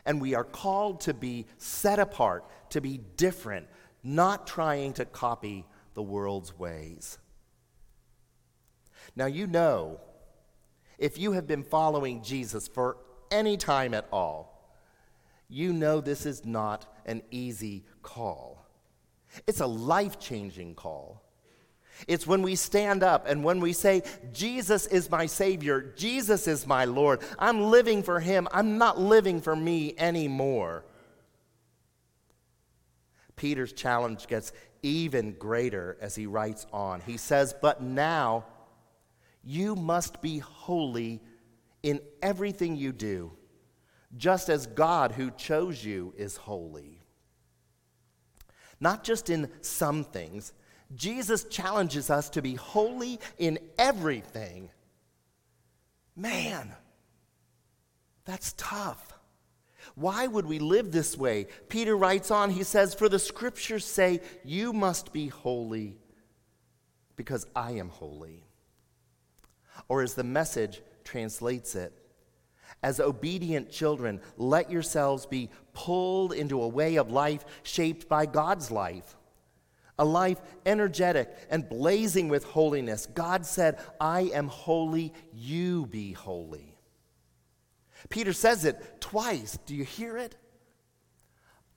And 0.04 0.20
we 0.20 0.34
are 0.34 0.44
called 0.44 1.02
to 1.02 1.14
be 1.14 1.46
set 1.60 2.00
apart, 2.00 2.44
to 2.72 2.82
be 2.82 3.02
different, 3.18 3.68
not 4.04 4.48
trying 4.48 4.94
to 4.94 5.06
copy 5.06 5.68
the 5.94 6.02
world's 6.02 6.58
ways. 6.58 7.20
Now, 9.16 9.28
you 9.28 9.46
know, 9.46 10.00
if 10.98 11.20
you 11.20 11.34
have 11.34 11.46
been 11.46 11.62
following 11.62 12.24
Jesus 12.24 12.68
for 12.68 12.98
any 13.32 13.58
time 13.58 13.94
at 13.94 14.08
all, 14.12 14.52
you 15.50 15.74
know 15.74 16.02
this 16.02 16.26
is 16.26 16.46
not 16.46 16.86
an 17.06 17.22
easy 17.32 17.86
call. 18.04 18.66
It's 19.48 19.60
a 19.60 19.68
life 19.68 20.20
changing 20.20 20.76
call. 20.76 21.24
It's 22.08 22.26
when 22.26 22.42
we 22.42 22.56
stand 22.56 23.04
up 23.04 23.28
and 23.28 23.44
when 23.44 23.60
we 23.60 23.74
say, 23.74 24.04
Jesus 24.34 24.88
is 24.88 25.12
my 25.12 25.26
Savior, 25.26 25.94
Jesus 25.96 26.48
is 26.48 26.66
my 26.66 26.86
Lord, 26.86 27.22
I'm 27.38 27.62
living 27.64 28.02
for 28.02 28.20
Him, 28.20 28.48
I'm 28.52 28.78
not 28.78 29.00
living 29.00 29.42
for 29.42 29.56
me 29.56 29.94
anymore. 29.98 30.86
Peter's 33.36 33.74
challenge 33.74 34.28
gets 34.28 34.52
even 34.84 35.34
greater 35.34 35.98
as 36.00 36.16
he 36.16 36.28
writes 36.28 36.66
on. 36.72 37.02
He 37.02 37.18
says, 37.18 37.56
But 37.60 37.82
now 37.82 38.46
you 39.44 39.76
must 39.76 40.22
be 40.22 40.40
holy 40.40 41.22
in 41.84 42.00
everything 42.22 42.76
you 42.76 42.92
do, 42.92 43.32
just 44.16 44.50
as 44.50 44.68
God 44.68 45.14
who 45.14 45.32
chose 45.32 45.84
you 45.84 46.14
is 46.18 46.38
holy. 46.38 47.02
Not 48.80 49.04
just 49.04 49.30
in 49.30 49.50
some 49.62 50.04
things, 50.04 50.54
Jesus 50.96 51.46
challenges 51.46 52.10
us 52.10 52.30
to 52.32 52.42
be 52.42 52.56
holy 52.56 53.20
in 53.38 53.60
everything. 53.78 54.70
Man, 56.16 56.74
that's 58.26 58.54
tough. 58.58 59.14
Why 59.96 60.28
would 60.28 60.46
we 60.46 60.60
live 60.60 60.92
this 60.92 61.18
way? 61.18 61.48
Peter 61.70 61.96
writes 61.96 62.32
on, 62.32 62.50
he 62.50 62.64
says, 62.64 62.94
For 62.94 63.10
the 63.10 63.20
scriptures 63.20 63.86
say, 63.86 64.22
You 64.44 64.74
must 64.74 65.14
be 65.14 65.28
holy 65.28 65.98
because 67.16 67.46
I 67.56 67.72
am 67.74 67.90
holy. 67.90 68.46
Or 69.88 70.04
is 70.04 70.14
the 70.14 70.24
message 70.24 70.82
translates 71.04 71.76
it. 71.76 71.94
As 72.84 73.00
obedient 73.00 73.70
children, 73.70 74.22
let 74.38 74.72
yourselves 74.72 75.26
be 75.26 75.50
pulled 75.74 76.34
into 76.34 76.62
a 76.62 76.68
way 76.68 76.96
of 76.96 77.12
life 77.12 77.46
shaped 77.64 78.10
by 78.10 78.26
God's 78.26 78.72
life. 78.72 79.18
A 80.00 80.06
life 80.06 80.42
energetic 80.66 81.30
and 81.52 81.70
blazing 81.70 82.28
with 82.28 82.44
holiness. 82.44 83.06
God 83.06 83.46
said, 83.46 83.78
I 84.00 84.22
am 84.34 84.48
holy, 84.48 85.14
you 85.32 85.86
be 85.86 86.14
holy. 86.14 86.76
Peter 88.10 88.34
says 88.34 88.66
it 88.66 89.00
twice. 89.00 89.60
Do 89.66 89.76
you 89.76 89.84
hear 89.84 90.18
it? 90.18 90.36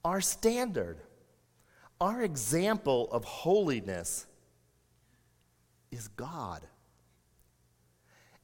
Our 0.03 0.21
standard, 0.21 0.97
our 2.01 2.21
example 2.23 3.09
of 3.11 3.23
holiness 3.25 4.25
is 5.91 6.07
God. 6.07 6.65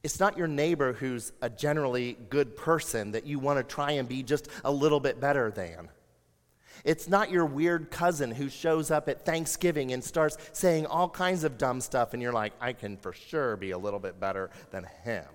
It's 0.02 0.18
not 0.18 0.36
your 0.36 0.48
neighbor 0.48 0.94
who's 0.94 1.32
a 1.40 1.48
generally 1.48 2.16
good 2.28 2.56
person 2.56 3.12
that 3.12 3.26
you 3.26 3.38
want 3.38 3.58
to 3.58 3.74
try 3.74 3.92
and 3.92 4.08
be 4.08 4.22
just 4.22 4.48
a 4.64 4.72
little 4.72 4.98
bit 4.98 5.20
better 5.20 5.50
than. 5.50 5.88
It's 6.84 7.08
not 7.08 7.30
your 7.30 7.46
weird 7.46 7.90
cousin 7.90 8.32
who 8.32 8.48
shows 8.48 8.90
up 8.90 9.08
at 9.08 9.24
Thanksgiving 9.24 9.92
and 9.92 10.02
starts 10.02 10.36
saying 10.52 10.86
all 10.86 11.08
kinds 11.08 11.44
of 11.44 11.56
dumb 11.56 11.80
stuff, 11.80 12.12
and 12.12 12.20
you're 12.22 12.32
like, 12.32 12.52
I 12.60 12.72
can 12.72 12.96
for 12.96 13.12
sure 13.12 13.56
be 13.56 13.70
a 13.70 13.78
little 13.78 14.00
bit 14.00 14.18
better 14.18 14.50
than 14.72 14.88
him. 15.04 15.26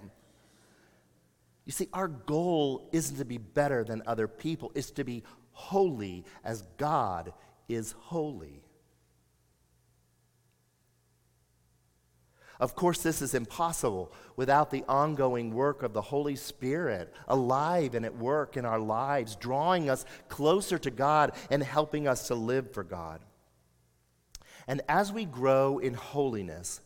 You 1.66 1.72
see, 1.72 1.88
our 1.94 2.10
goal 2.10 2.90
isn't 2.92 3.18
to 3.18 3.26
be 3.26 3.38
better 3.38 3.86
than 3.86 4.04
other 4.06 4.28
people, 4.28 4.72
it's 4.76 4.92
to 4.92 5.06
be 5.06 5.24
holy 5.52 6.26
as 6.44 6.64
God 6.78 7.32
is 7.70 7.94
holy. 7.98 8.62
Of 12.60 12.76
course, 12.76 13.04
this 13.04 13.22
is 13.22 13.36
impossible 13.36 14.12
without 14.36 14.72
the 14.72 14.84
ongoing 14.88 15.54
work 15.54 15.84
of 15.84 15.94
the 15.94 16.02
Holy 16.02 16.36
Spirit, 16.36 17.14
alive 17.28 17.94
and 17.94 18.06
at 18.06 18.18
work 18.18 18.58
in 18.58 18.66
our 18.66 18.80
lives, 18.80 19.36
drawing 19.36 19.90
us 19.90 20.06
closer 20.28 20.80
to 20.80 20.90
God 20.90 21.34
and 21.52 21.62
helping 21.62 22.08
us 22.08 22.28
to 22.28 22.36
live 22.36 22.74
for 22.74 22.84
God. 22.84 23.22
And 24.68 24.82
as 24.90 25.14
we 25.14 25.26
grow 25.26 25.78
in 25.78 25.94
holiness, 25.94 26.82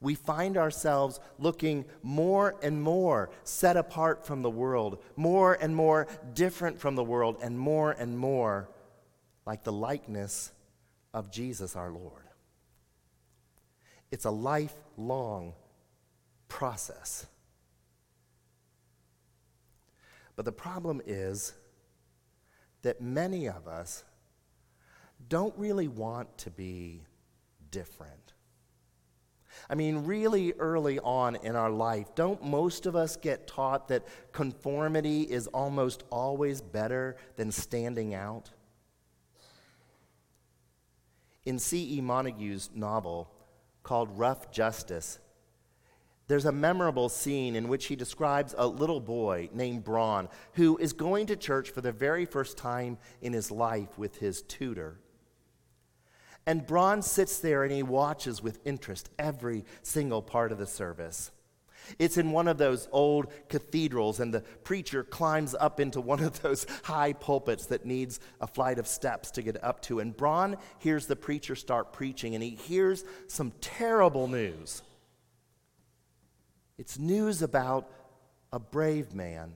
we 0.00 0.14
find 0.14 0.56
ourselves 0.56 1.20
looking 1.38 1.84
more 2.02 2.56
and 2.62 2.82
more 2.82 3.30
set 3.44 3.76
apart 3.76 4.26
from 4.26 4.42
the 4.42 4.50
world, 4.50 5.02
more 5.16 5.54
and 5.54 5.74
more 5.74 6.08
different 6.34 6.78
from 6.80 6.96
the 6.96 7.04
world, 7.04 7.38
and 7.42 7.58
more 7.58 7.92
and 7.92 8.18
more 8.18 8.68
like 9.46 9.62
the 9.62 9.72
likeness 9.72 10.52
of 11.14 11.30
Jesus 11.30 11.76
our 11.76 11.90
Lord. 11.90 12.22
It's 14.10 14.24
a 14.24 14.30
lifelong 15.02 15.54
process. 16.48 17.26
But 20.36 20.44
the 20.44 20.52
problem 20.52 21.02
is 21.06 21.52
that 22.82 23.00
many 23.00 23.48
of 23.48 23.68
us 23.68 24.04
don't 25.28 25.56
really 25.56 25.88
want 25.88 26.36
to 26.38 26.50
be 26.50 27.02
different. 27.70 28.32
I 29.68 29.74
mean, 29.74 30.04
really 30.04 30.52
early 30.58 30.98
on 30.98 31.36
in 31.36 31.56
our 31.56 31.70
life, 31.70 32.14
don't 32.14 32.42
most 32.42 32.86
of 32.86 32.96
us 32.96 33.16
get 33.16 33.46
taught 33.46 33.88
that 33.88 34.06
conformity 34.32 35.22
is 35.22 35.46
almost 35.48 36.04
always 36.10 36.60
better 36.60 37.16
than 37.36 37.52
standing 37.52 38.14
out? 38.14 38.50
In 41.44 41.58
C.E. 41.58 42.00
Montague's 42.00 42.70
novel 42.74 43.30
called 43.92 44.18
Rough 44.18 44.50
Justice, 44.50 45.18
there's 46.26 46.46
a 46.46 46.50
memorable 46.50 47.10
scene 47.10 47.54
in 47.54 47.68
which 47.68 47.84
he 47.84 47.94
describes 47.94 48.54
a 48.56 48.66
little 48.66 49.00
boy 49.00 49.50
named 49.52 49.84
Bron 49.84 50.30
who 50.54 50.78
is 50.78 50.94
going 50.94 51.26
to 51.26 51.36
church 51.36 51.68
for 51.68 51.82
the 51.82 51.92
very 51.92 52.24
first 52.24 52.56
time 52.56 52.96
in 53.20 53.34
his 53.34 53.50
life 53.50 53.98
with 53.98 54.16
his 54.16 54.40
tutor. 54.40 54.98
And 56.46 56.66
Bron 56.66 57.02
sits 57.02 57.38
there 57.40 57.64
and 57.64 57.70
he 57.70 57.82
watches 57.82 58.42
with 58.42 58.66
interest 58.66 59.10
every 59.18 59.62
single 59.82 60.22
part 60.22 60.52
of 60.52 60.58
the 60.58 60.66
service. 60.66 61.30
It's 61.98 62.16
in 62.16 62.32
one 62.32 62.48
of 62.48 62.58
those 62.58 62.88
old 62.92 63.26
cathedrals, 63.48 64.20
and 64.20 64.32
the 64.32 64.40
preacher 64.40 65.04
climbs 65.04 65.54
up 65.54 65.80
into 65.80 66.00
one 66.00 66.20
of 66.20 66.40
those 66.42 66.66
high 66.84 67.12
pulpits 67.12 67.66
that 67.66 67.86
needs 67.86 68.20
a 68.40 68.46
flight 68.46 68.78
of 68.78 68.86
steps 68.86 69.30
to 69.32 69.42
get 69.42 69.62
up 69.62 69.80
to. 69.82 70.00
And 70.00 70.16
Bron 70.16 70.56
hears 70.78 71.06
the 71.06 71.16
preacher 71.16 71.54
start 71.54 71.92
preaching, 71.92 72.34
and 72.34 72.42
he 72.42 72.50
hears 72.50 73.04
some 73.28 73.52
terrible 73.60 74.28
news. 74.28 74.82
It's 76.78 76.98
news 76.98 77.42
about 77.42 77.90
a 78.52 78.58
brave 78.58 79.14
man, 79.14 79.52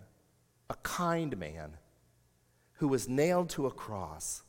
a 0.70 0.74
kind 0.82 1.36
man, 1.38 1.76
who 2.74 2.88
was 2.88 3.08
nailed 3.08 3.50
to 3.50 3.66
a 3.66 3.70
cross 3.70 4.42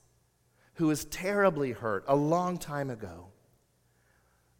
who 0.77 0.87
was 0.87 1.05
terribly 1.05 1.71
hurt 1.71 2.03
a 2.07 2.15
long 2.15 2.57
time 2.57 2.89
ago. 2.89 3.27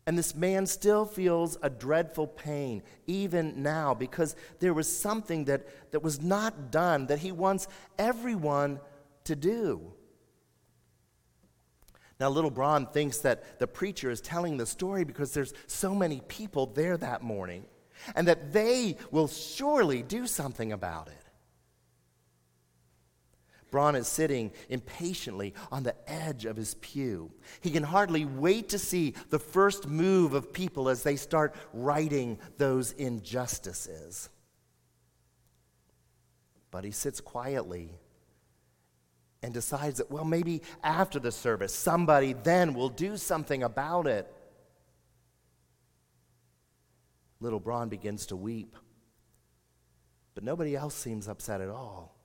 And 0.08 0.18
this 0.18 0.34
man 0.34 0.66
still 0.66 1.06
feels 1.06 1.58
a 1.62 1.70
dreadful 1.70 2.28
pain 2.28 2.82
even 3.08 3.62
now 3.62 3.94
because 3.94 4.38
there 4.60 4.74
was 4.74 4.88
something 4.88 5.44
that, 5.46 5.68
that 5.92 6.02
was 6.02 6.22
not 6.22 6.72
done 6.72 7.08
that 7.08 7.20
he 7.20 7.34
wants 7.34 7.68
everyone 8.00 8.80
to 9.26 9.36
do. 9.36 9.92
Now, 12.22 12.30
little 12.30 12.50
Bron 12.50 12.88
thinks 12.88 13.18
that 13.20 13.60
the 13.60 13.68
preacher 13.68 14.10
is 14.10 14.22
telling 14.22 14.56
the 14.56 14.66
story 14.66 15.04
because 15.04 15.34
there's 15.34 15.54
so 15.68 15.94
many 15.94 16.22
people 16.30 16.68
there 16.68 16.96
that 16.96 17.22
morning 17.22 17.66
and 18.16 18.30
that 18.30 18.54
they 18.54 18.96
will 19.12 19.28
surely 19.28 20.04
do 20.04 20.26
something 20.26 20.72
about 20.72 21.10
it. 21.10 21.27
Bron 23.70 23.96
is 23.96 24.08
sitting 24.08 24.52
impatiently 24.70 25.54
on 25.72 25.84
the 25.84 25.96
edge 26.10 26.46
of 26.46 26.56
his 26.56 26.76
pew. 26.76 27.32
He 27.62 27.72
can 27.72 27.84
hardly 27.84 28.26
wait 28.26 28.70
to 28.70 28.80
see 28.80 29.14
the 29.30 29.40
first 29.40 29.88
move 29.88 30.34
of 30.34 30.54
people 30.54 30.90
as 30.90 31.04
they 31.04 31.16
start 31.16 31.56
righting 31.74 32.40
those 32.58 32.94
injustices. 32.94 34.30
But 36.72 36.84
he 36.84 36.92
sits 36.92 37.22
quietly 37.22 37.92
and 39.44 39.54
decides 39.54 39.98
that, 39.98 40.12
well, 40.12 40.26
maybe 40.26 40.62
after 40.84 41.20
the 41.20 41.32
service, 41.32 41.74
somebody 41.74 42.34
then 42.34 42.74
will 42.74 42.90
do 42.90 43.18
something 43.18 43.64
about 43.64 44.08
it. 44.08 44.34
Little 47.40 47.60
Bron 47.60 47.88
begins 47.88 48.26
to 48.28 48.36
weep, 48.36 48.76
but 50.34 50.44
nobody 50.44 50.76
else 50.76 50.96
seems 50.96 51.28
upset 51.28 51.62
at 51.62 51.70
all 51.70 52.17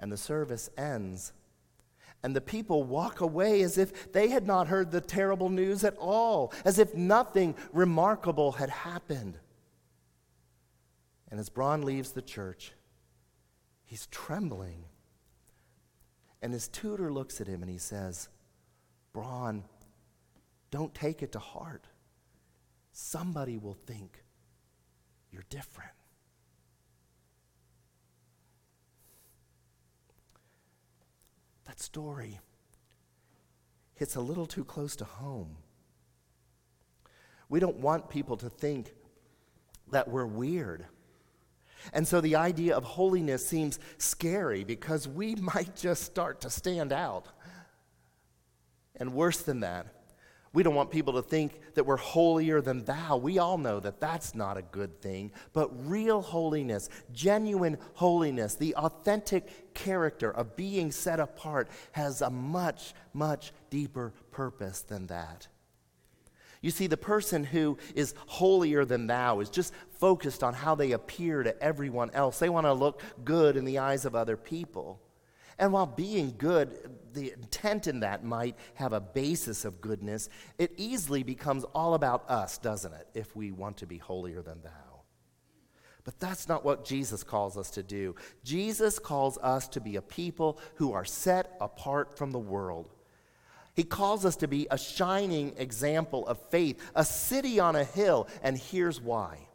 and 0.00 0.10
the 0.10 0.16
service 0.16 0.68
ends. 0.76 1.32
And 2.22 2.34
the 2.34 2.40
people 2.40 2.82
walk 2.82 3.20
away 3.20 3.62
as 3.62 3.78
if 3.78 4.12
they 4.12 4.28
had 4.28 4.46
not 4.46 4.68
heard 4.68 4.90
the 4.90 5.00
terrible 5.00 5.48
news 5.48 5.84
at 5.84 5.96
all, 5.96 6.52
as 6.64 6.78
if 6.78 6.94
nothing 6.94 7.54
remarkable 7.72 8.52
had 8.52 8.70
happened. 8.70 9.38
And 11.30 11.38
as 11.38 11.48
Bron 11.48 11.82
leaves 11.82 12.10
the 12.10 12.22
church, 12.22 12.72
he's 13.84 14.06
trembling. 14.06 14.84
And 16.42 16.52
his 16.52 16.68
tutor 16.68 17.12
looks 17.12 17.40
at 17.40 17.46
him 17.46 17.62
and 17.62 17.70
he 17.70 17.78
says, 17.78 18.28
Bron, 19.12 19.64
don't 20.70 20.94
take 20.94 21.22
it 21.22 21.32
to 21.32 21.38
heart. 21.38 21.86
Somebody 22.92 23.56
will 23.56 23.74
think 23.74 24.24
you're 25.30 25.44
different. 25.48 25.92
That 31.70 31.78
story 31.78 32.40
hits 33.94 34.16
a 34.16 34.20
little 34.20 34.46
too 34.46 34.64
close 34.64 34.96
to 34.96 35.04
home. 35.04 35.56
We 37.48 37.60
don't 37.60 37.76
want 37.76 38.10
people 38.10 38.36
to 38.38 38.50
think 38.50 38.92
that 39.92 40.08
we're 40.08 40.26
weird. 40.26 40.84
And 41.92 42.08
so 42.08 42.20
the 42.20 42.34
idea 42.34 42.76
of 42.76 42.82
holiness 42.82 43.46
seems 43.46 43.78
scary 43.98 44.64
because 44.64 45.06
we 45.06 45.34
might 45.54 45.76
just 45.76 46.02
start 46.02 46.40
to 46.40 46.50
stand 46.50 46.92
out. 46.92 47.28
And 48.96 49.14
worse 49.14 49.42
than 49.42 49.60
that, 49.60 49.86
we 50.52 50.64
don't 50.64 50.74
want 50.74 50.90
people 50.90 51.12
to 51.12 51.22
think 51.22 51.60
that 51.74 51.84
we're 51.84 51.96
holier 51.96 52.60
than 52.60 52.84
thou. 52.84 53.16
We 53.16 53.38
all 53.38 53.56
know 53.56 53.78
that 53.78 54.00
that's 54.00 54.34
not 54.34 54.56
a 54.56 54.62
good 54.62 55.00
thing. 55.00 55.30
But 55.52 55.70
real 55.88 56.22
holiness, 56.22 56.88
genuine 57.12 57.78
holiness, 57.94 58.56
the 58.56 58.74
authentic 58.74 59.74
character 59.74 60.30
of 60.30 60.56
being 60.56 60.90
set 60.90 61.20
apart 61.20 61.68
has 61.92 62.20
a 62.20 62.30
much, 62.30 62.94
much 63.12 63.52
deeper 63.70 64.12
purpose 64.32 64.80
than 64.82 65.06
that. 65.06 65.46
You 66.62 66.72
see, 66.72 66.88
the 66.88 66.96
person 66.96 67.44
who 67.44 67.78
is 67.94 68.14
holier 68.26 68.84
than 68.84 69.06
thou 69.06 69.38
is 69.40 69.50
just 69.50 69.72
focused 69.92 70.42
on 70.42 70.52
how 70.52 70.74
they 70.74 70.92
appear 70.92 71.44
to 71.44 71.62
everyone 71.62 72.10
else. 72.10 72.40
They 72.40 72.48
want 72.48 72.66
to 72.66 72.72
look 72.72 73.00
good 73.24 73.56
in 73.56 73.64
the 73.64 73.78
eyes 73.78 74.04
of 74.04 74.16
other 74.16 74.36
people. 74.36 75.00
And 75.60 75.74
while 75.74 75.86
being 75.86 76.34
good, 76.38 76.90
the 77.12 77.32
intent 77.32 77.86
in 77.86 78.00
that 78.00 78.24
might 78.24 78.56
have 78.74 78.94
a 78.94 79.00
basis 79.00 79.66
of 79.66 79.82
goodness, 79.82 80.30
it 80.58 80.72
easily 80.78 81.22
becomes 81.22 81.64
all 81.74 81.92
about 81.92 82.28
us, 82.30 82.56
doesn't 82.56 82.94
it, 82.94 83.06
if 83.12 83.36
we 83.36 83.52
want 83.52 83.76
to 83.76 83.86
be 83.86 83.98
holier 83.98 84.40
than 84.40 84.62
thou. 84.62 85.02
But 86.02 86.18
that's 86.18 86.48
not 86.48 86.64
what 86.64 86.86
Jesus 86.86 87.22
calls 87.22 87.58
us 87.58 87.70
to 87.72 87.82
do. 87.82 88.14
Jesus 88.42 88.98
calls 88.98 89.36
us 89.42 89.68
to 89.68 89.82
be 89.82 89.96
a 89.96 90.02
people 90.02 90.58
who 90.76 90.94
are 90.94 91.04
set 91.04 91.54
apart 91.60 92.16
from 92.16 92.30
the 92.30 92.38
world. 92.38 92.88
He 93.74 93.84
calls 93.84 94.24
us 94.24 94.36
to 94.36 94.48
be 94.48 94.66
a 94.70 94.78
shining 94.78 95.52
example 95.58 96.26
of 96.26 96.40
faith, 96.48 96.80
a 96.94 97.04
city 97.04 97.60
on 97.60 97.76
a 97.76 97.84
hill, 97.84 98.28
and 98.42 98.56
here's 98.56 98.98
why. 98.98 99.46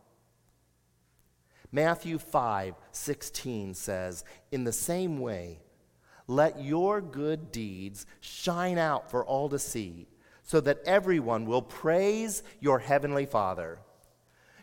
Matthew 1.72 2.20
5 2.20 2.76
16 2.92 3.74
says, 3.74 4.24
In 4.52 4.66
the 4.66 4.72
same 4.72 5.20
way, 5.20 5.62
let 6.28 6.62
your 6.62 7.02
good 7.02 7.52
deeds 7.52 8.06
shine 8.20 8.78
out 8.78 9.12
for 9.12 9.26
all 9.26 9.50
to 9.50 9.60
see, 9.60 10.08
so 10.44 10.60
that 10.62 10.80
everyone 10.86 11.46
will 11.46 11.62
praise 11.62 12.44
your 12.60 12.80
heavenly 12.80 13.26
Father. 13.26 13.80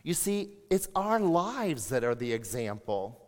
You 0.03 0.15
see, 0.15 0.51
it's 0.71 0.89
our 0.95 1.21
lives 1.21 1.89
that 1.91 2.05
are 2.05 2.15
the 2.15 2.33
example. 2.33 3.19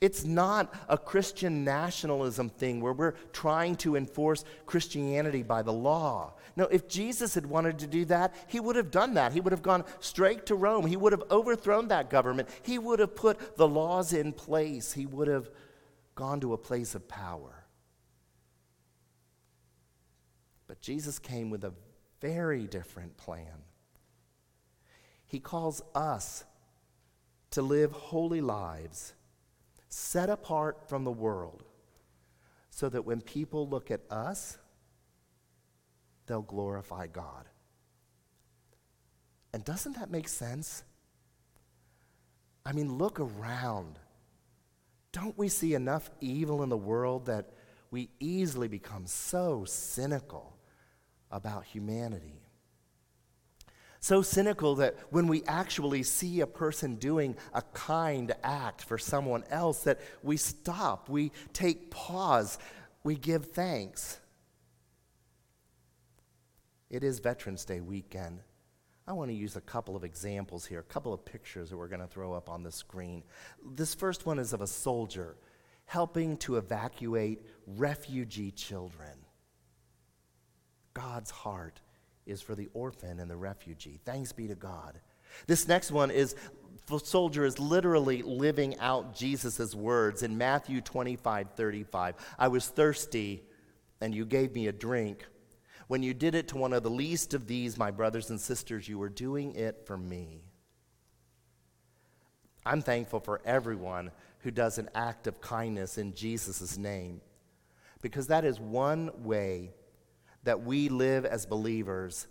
It's 0.00 0.24
not 0.24 0.74
a 0.88 0.96
Christian 0.96 1.62
nationalism 1.62 2.48
thing 2.48 2.80
where 2.80 2.94
we're 2.94 3.16
trying 3.32 3.76
to 3.76 3.96
enforce 3.96 4.44
Christianity 4.64 5.42
by 5.42 5.60
the 5.60 5.74
law. 5.74 6.32
No, 6.56 6.64
if 6.64 6.88
Jesus 6.88 7.34
had 7.34 7.44
wanted 7.44 7.80
to 7.80 7.86
do 7.86 8.06
that, 8.06 8.34
he 8.46 8.60
would 8.60 8.76
have 8.76 8.90
done 8.90 9.14
that. 9.14 9.32
He 9.32 9.42
would 9.42 9.52
have 9.52 9.62
gone 9.62 9.84
straight 10.00 10.46
to 10.46 10.54
Rome. 10.54 10.86
He 10.86 10.96
would 10.96 11.12
have 11.12 11.24
overthrown 11.30 11.88
that 11.88 12.08
government. 12.08 12.48
He 12.62 12.78
would 12.78 12.98
have 12.98 13.14
put 13.14 13.58
the 13.58 13.68
laws 13.68 14.14
in 14.14 14.32
place. 14.32 14.94
He 14.94 15.04
would 15.04 15.28
have 15.28 15.50
gone 16.20 16.38
to 16.38 16.52
a 16.52 16.58
place 16.58 16.94
of 16.94 17.08
power. 17.08 17.64
But 20.66 20.82
Jesus 20.82 21.18
came 21.18 21.48
with 21.48 21.64
a 21.64 21.72
very 22.20 22.66
different 22.66 23.16
plan. 23.16 23.64
He 25.26 25.40
calls 25.40 25.80
us 25.94 26.44
to 27.52 27.62
live 27.62 27.92
holy 27.92 28.42
lives, 28.42 29.14
set 29.88 30.28
apart 30.28 30.90
from 30.90 31.04
the 31.04 31.10
world, 31.10 31.64
so 32.68 32.90
that 32.90 33.06
when 33.06 33.22
people 33.22 33.66
look 33.66 33.90
at 33.90 34.02
us, 34.10 34.58
they'll 36.26 36.42
glorify 36.42 37.06
God. 37.06 37.48
And 39.54 39.64
doesn't 39.64 39.96
that 39.96 40.10
make 40.10 40.28
sense? 40.28 40.84
I 42.66 42.72
mean, 42.72 42.98
look 42.98 43.18
around. 43.18 43.98
Don't 45.12 45.36
we 45.36 45.48
see 45.48 45.74
enough 45.74 46.10
evil 46.20 46.62
in 46.62 46.68
the 46.68 46.76
world 46.76 47.26
that 47.26 47.50
we 47.90 48.10
easily 48.20 48.68
become 48.68 49.06
so 49.06 49.64
cynical 49.66 50.56
about 51.30 51.64
humanity? 51.64 52.42
So 54.00 54.22
cynical 54.22 54.76
that 54.76 54.96
when 55.10 55.26
we 55.26 55.42
actually 55.46 56.04
see 56.04 56.40
a 56.40 56.46
person 56.46 56.96
doing 56.96 57.36
a 57.52 57.60
kind 57.60 58.32
act 58.42 58.82
for 58.82 58.96
someone 58.96 59.44
else 59.50 59.82
that 59.82 60.00
we 60.22 60.38
stop, 60.38 61.10
we 61.10 61.32
take 61.52 61.90
pause, 61.90 62.58
we 63.04 63.16
give 63.16 63.46
thanks. 63.46 64.18
It 66.88 67.04
is 67.04 67.18
Veterans 67.18 67.64
Day 67.66 67.80
weekend. 67.80 68.40
I 69.10 69.12
want 69.12 69.28
to 69.32 69.36
use 69.36 69.56
a 69.56 69.60
couple 69.60 69.96
of 69.96 70.04
examples 70.04 70.64
here, 70.64 70.78
a 70.78 70.84
couple 70.84 71.12
of 71.12 71.24
pictures 71.24 71.70
that 71.70 71.76
we're 71.76 71.88
going 71.88 72.00
to 72.00 72.06
throw 72.06 72.32
up 72.32 72.48
on 72.48 72.62
the 72.62 72.70
screen. 72.70 73.24
This 73.74 73.92
first 73.92 74.24
one 74.24 74.38
is 74.38 74.52
of 74.52 74.60
a 74.60 74.68
soldier 74.68 75.36
helping 75.84 76.36
to 76.36 76.58
evacuate 76.58 77.42
refugee 77.66 78.52
children. 78.52 79.10
God's 80.94 81.32
heart 81.32 81.80
is 82.24 82.40
for 82.40 82.54
the 82.54 82.68
orphan 82.72 83.18
and 83.18 83.28
the 83.28 83.36
refugee. 83.36 83.98
Thanks 84.04 84.30
be 84.30 84.46
to 84.46 84.54
God. 84.54 85.00
This 85.48 85.66
next 85.66 85.90
one 85.90 86.12
is 86.12 86.36
the 86.86 87.00
soldier 87.00 87.44
is 87.44 87.58
literally 87.58 88.22
living 88.22 88.78
out 88.78 89.16
Jesus' 89.16 89.74
words 89.74 90.22
in 90.22 90.38
Matthew 90.38 90.80
25 90.80 91.48
35. 91.56 92.14
I 92.38 92.46
was 92.46 92.68
thirsty, 92.68 93.42
and 94.00 94.14
you 94.14 94.24
gave 94.24 94.54
me 94.54 94.68
a 94.68 94.72
drink. 94.72 95.26
When 95.90 96.04
you 96.04 96.14
did 96.14 96.36
it 96.36 96.46
to 96.48 96.56
one 96.56 96.72
of 96.72 96.84
the 96.84 96.88
least 96.88 97.34
of 97.34 97.48
these, 97.48 97.76
my 97.76 97.90
brothers 97.90 98.30
and 98.30 98.40
sisters, 98.40 98.86
you 98.86 98.96
were 98.96 99.08
doing 99.08 99.56
it 99.56 99.86
for 99.86 99.96
me. 99.96 100.44
I'm 102.64 102.80
thankful 102.80 103.18
for 103.18 103.40
everyone 103.44 104.12
who 104.44 104.52
does 104.52 104.78
an 104.78 104.88
act 104.94 105.26
of 105.26 105.40
kindness 105.40 105.98
in 105.98 106.14
Jesus' 106.14 106.78
name, 106.78 107.20
because 108.02 108.28
that 108.28 108.44
is 108.44 108.60
one 108.60 109.10
way 109.24 109.72
that 110.44 110.62
we 110.62 110.88
live 110.88 111.24
as 111.24 111.44
believers 111.44 112.28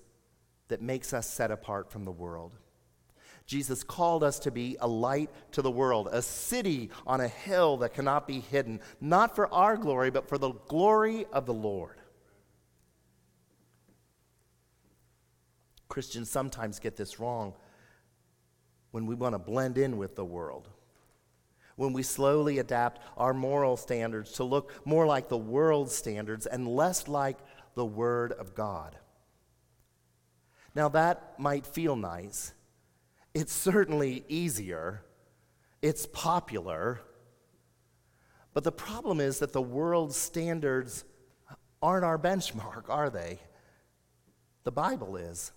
that 0.69 0.81
makes 0.81 1.13
us 1.13 1.29
set 1.29 1.51
apart 1.51 1.91
from 1.91 2.05
the 2.05 2.13
world. 2.13 2.53
Jesus 3.45 3.83
called 3.83 4.23
us 4.23 4.39
to 4.39 4.51
be 4.51 4.77
a 4.79 4.87
light 4.87 5.31
to 5.51 5.61
the 5.61 5.69
world, 5.69 6.07
a 6.13 6.21
city 6.21 6.91
on 7.05 7.19
a 7.19 7.27
hill 7.27 7.75
that 7.75 7.93
cannot 7.93 8.25
be 8.25 8.39
hidden, 8.39 8.79
not 9.01 9.35
for 9.35 9.53
our 9.53 9.75
glory, 9.75 10.11
but 10.11 10.29
for 10.29 10.37
the 10.37 10.53
glory 10.69 11.25
of 11.33 11.45
the 11.45 11.53
Lord. 11.53 11.98
Christians 15.99 16.31
sometimes 16.31 16.79
get 16.79 16.95
this 16.95 17.19
wrong 17.19 17.53
when 18.91 19.05
we 19.05 19.15
want 19.15 19.35
to 19.35 19.37
blend 19.37 19.77
in 19.77 19.97
with 19.97 20.15
the 20.15 20.23
world. 20.23 20.69
When 21.75 21.91
we 21.91 22.03
slowly 22.03 22.59
adapt 22.59 23.01
our 23.17 23.33
moral 23.33 23.75
standards 23.75 24.31
to 24.35 24.45
look 24.45 24.71
more 24.85 25.05
like 25.05 25.27
the 25.27 25.37
world's 25.37 25.93
standards 25.93 26.45
and 26.45 26.65
less 26.65 27.09
like 27.09 27.37
the 27.75 27.85
Word 27.85 28.31
of 28.31 28.55
God. 28.55 28.95
Now, 30.73 30.87
that 30.87 31.37
might 31.37 31.65
feel 31.65 31.97
nice. 31.97 32.53
It's 33.33 33.51
certainly 33.51 34.23
easier. 34.29 35.03
It's 35.81 36.05
popular. 36.05 37.01
But 38.53 38.63
the 38.63 38.71
problem 38.71 39.19
is 39.19 39.39
that 39.39 39.51
the 39.51 39.61
world's 39.61 40.15
standards 40.15 41.03
aren't 41.81 42.05
our 42.05 42.17
benchmark, 42.17 42.85
are 42.87 43.09
they? 43.09 43.39
The 44.63 44.71
Bible 44.71 45.17
is. 45.17 45.51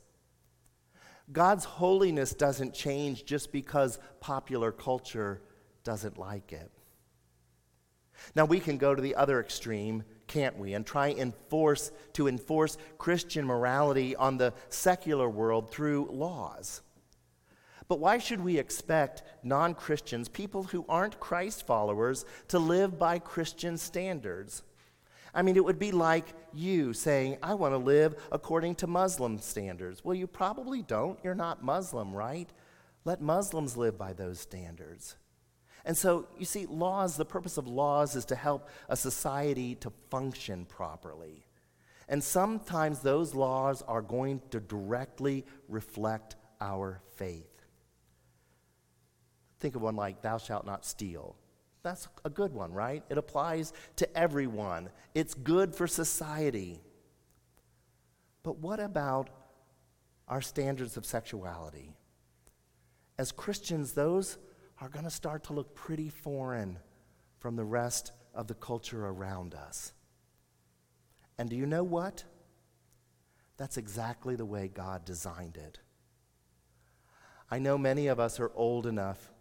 God's 1.30 1.64
holiness 1.64 2.34
doesn't 2.34 2.74
change 2.74 3.24
just 3.24 3.52
because 3.52 3.98
popular 4.20 4.72
culture 4.72 5.40
doesn't 5.84 6.18
like 6.18 6.52
it. 6.52 6.70
Now 8.34 8.44
we 8.44 8.60
can 8.60 8.78
go 8.78 8.94
to 8.94 9.02
the 9.02 9.14
other 9.14 9.40
extreme, 9.40 10.04
can't 10.26 10.58
we, 10.58 10.74
and 10.74 10.86
try 10.86 11.10
enforce 11.10 11.90
to 12.14 12.28
enforce 12.28 12.76
Christian 12.98 13.44
morality 13.44 14.16
on 14.16 14.36
the 14.36 14.54
secular 14.68 15.28
world 15.28 15.70
through 15.70 16.08
laws. 16.10 16.82
But 17.88 18.00
why 18.00 18.18
should 18.18 18.40
we 18.40 18.58
expect 18.58 19.22
non-Christians, 19.42 20.28
people 20.28 20.62
who 20.64 20.84
aren't 20.88 21.20
Christ 21.20 21.66
followers, 21.66 22.24
to 22.48 22.58
live 22.58 22.98
by 22.98 23.18
Christian 23.18 23.76
standards? 23.76 24.62
I 25.34 25.42
mean, 25.42 25.56
it 25.56 25.64
would 25.64 25.78
be 25.78 25.92
like 25.92 26.26
you 26.52 26.92
saying, 26.92 27.38
I 27.42 27.54
want 27.54 27.72
to 27.72 27.78
live 27.78 28.16
according 28.30 28.74
to 28.76 28.86
Muslim 28.86 29.38
standards. 29.38 30.04
Well, 30.04 30.14
you 30.14 30.26
probably 30.26 30.82
don't. 30.82 31.18
You're 31.24 31.34
not 31.34 31.64
Muslim, 31.64 32.12
right? 32.12 32.50
Let 33.04 33.22
Muslims 33.22 33.76
live 33.76 33.96
by 33.96 34.12
those 34.12 34.38
standards. 34.38 35.16
And 35.84 35.96
so, 35.96 36.28
you 36.38 36.44
see, 36.44 36.66
laws, 36.66 37.16
the 37.16 37.24
purpose 37.24 37.56
of 37.56 37.66
laws 37.66 38.14
is 38.14 38.24
to 38.26 38.36
help 38.36 38.68
a 38.88 38.96
society 38.96 39.74
to 39.76 39.90
function 40.10 40.64
properly. 40.66 41.46
And 42.08 42.22
sometimes 42.22 43.00
those 43.00 43.34
laws 43.34 43.82
are 43.82 44.02
going 44.02 44.42
to 44.50 44.60
directly 44.60 45.46
reflect 45.68 46.36
our 46.60 47.00
faith. 47.16 47.48
Think 49.60 49.76
of 49.76 49.82
one 49.82 49.96
like, 49.96 50.22
Thou 50.22 50.38
shalt 50.38 50.66
not 50.66 50.84
steal. 50.84 51.36
That's 51.82 52.08
a 52.24 52.30
good 52.30 52.52
one, 52.52 52.72
right? 52.72 53.02
It 53.10 53.18
applies 53.18 53.72
to 53.96 54.16
everyone, 54.16 54.90
it's 55.14 55.34
good 55.34 55.74
for 55.74 55.86
society. 55.86 56.80
But 58.42 58.58
what 58.58 58.80
about 58.80 59.30
our 60.28 60.40
standards 60.40 60.96
of 60.96 61.06
sexuality? 61.06 61.92
As 63.18 63.30
Christians, 63.30 63.92
those 63.92 64.38
are 64.80 64.88
going 64.88 65.04
to 65.04 65.10
start 65.10 65.44
to 65.44 65.52
look 65.52 65.74
pretty 65.74 66.08
foreign 66.08 66.78
from 67.38 67.56
the 67.56 67.64
rest 67.64 68.12
of 68.34 68.46
the 68.48 68.54
culture 68.54 69.06
around 69.06 69.54
us. 69.54 69.92
And 71.38 71.48
do 71.50 71.56
you 71.56 71.66
know 71.66 71.84
what? 71.84 72.24
That's 73.56 73.76
exactly 73.76 74.34
the 74.34 74.44
way 74.44 74.68
God 74.68 75.04
designed 75.04 75.56
it. 75.56 75.78
I 77.50 77.58
know 77.58 77.76
many 77.76 78.06
of 78.06 78.18
us 78.18 78.40
are 78.40 78.50
old 78.54 78.86
enough 78.86 79.31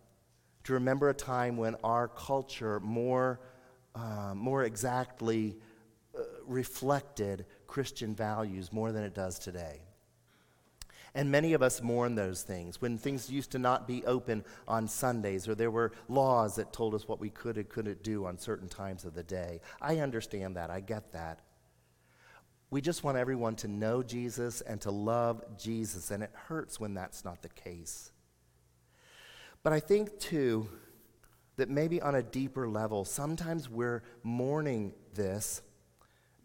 to 0.63 0.73
remember 0.73 1.09
a 1.09 1.13
time 1.13 1.57
when 1.57 1.75
our 1.83 2.07
culture 2.07 2.79
more, 2.79 3.39
uh, 3.95 4.33
more 4.35 4.63
exactly 4.63 5.57
uh, 6.17 6.21
reflected 6.45 7.45
Christian 7.67 8.15
values 8.15 8.71
more 8.71 8.91
than 8.91 9.03
it 9.03 9.13
does 9.13 9.39
today. 9.39 9.81
And 11.13 11.29
many 11.29 11.53
of 11.53 11.61
us 11.61 11.81
mourn 11.81 12.15
those 12.15 12.41
things 12.41 12.81
when 12.81 12.97
things 12.97 13.29
used 13.29 13.51
to 13.51 13.59
not 13.59 13.85
be 13.87 14.05
open 14.05 14.45
on 14.67 14.87
Sundays 14.87 15.47
or 15.47 15.55
there 15.55 15.71
were 15.71 15.91
laws 16.07 16.55
that 16.55 16.71
told 16.71 16.95
us 16.95 17.07
what 17.07 17.19
we 17.19 17.29
could 17.29 17.57
and 17.57 17.67
couldn't 17.67 18.01
do 18.01 18.25
on 18.25 18.37
certain 18.37 18.69
times 18.69 19.03
of 19.03 19.13
the 19.13 19.23
day. 19.23 19.59
I 19.81 19.97
understand 19.97 20.55
that. 20.55 20.69
I 20.69 20.79
get 20.79 21.11
that. 21.11 21.39
We 22.69 22.79
just 22.79 23.03
want 23.03 23.17
everyone 23.17 23.57
to 23.57 23.67
know 23.67 24.01
Jesus 24.01 24.61
and 24.61 24.79
to 24.81 24.91
love 24.91 25.43
Jesus, 25.57 26.09
and 26.09 26.23
it 26.23 26.31
hurts 26.33 26.79
when 26.79 26.93
that's 26.93 27.25
not 27.25 27.41
the 27.41 27.49
case. 27.49 28.13
But 29.63 29.73
I 29.73 29.79
think, 29.79 30.19
too, 30.19 30.67
that 31.57 31.69
maybe 31.69 32.01
on 32.01 32.15
a 32.15 32.23
deeper 32.23 32.67
level, 32.67 33.05
sometimes 33.05 33.69
we're 33.69 34.03
mourning 34.23 34.93
this 35.13 35.61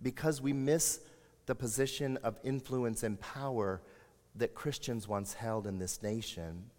because 0.02 0.42
we 0.42 0.52
miss 0.52 1.00
the 1.46 1.54
position 1.54 2.18
of 2.18 2.38
influence 2.44 3.02
and 3.02 3.18
power 3.20 3.80
that 4.34 4.54
Christians 4.54 5.08
once 5.08 5.32
held 5.34 5.66
in 5.66 5.78
this 5.78 6.02
nation. 6.02 6.70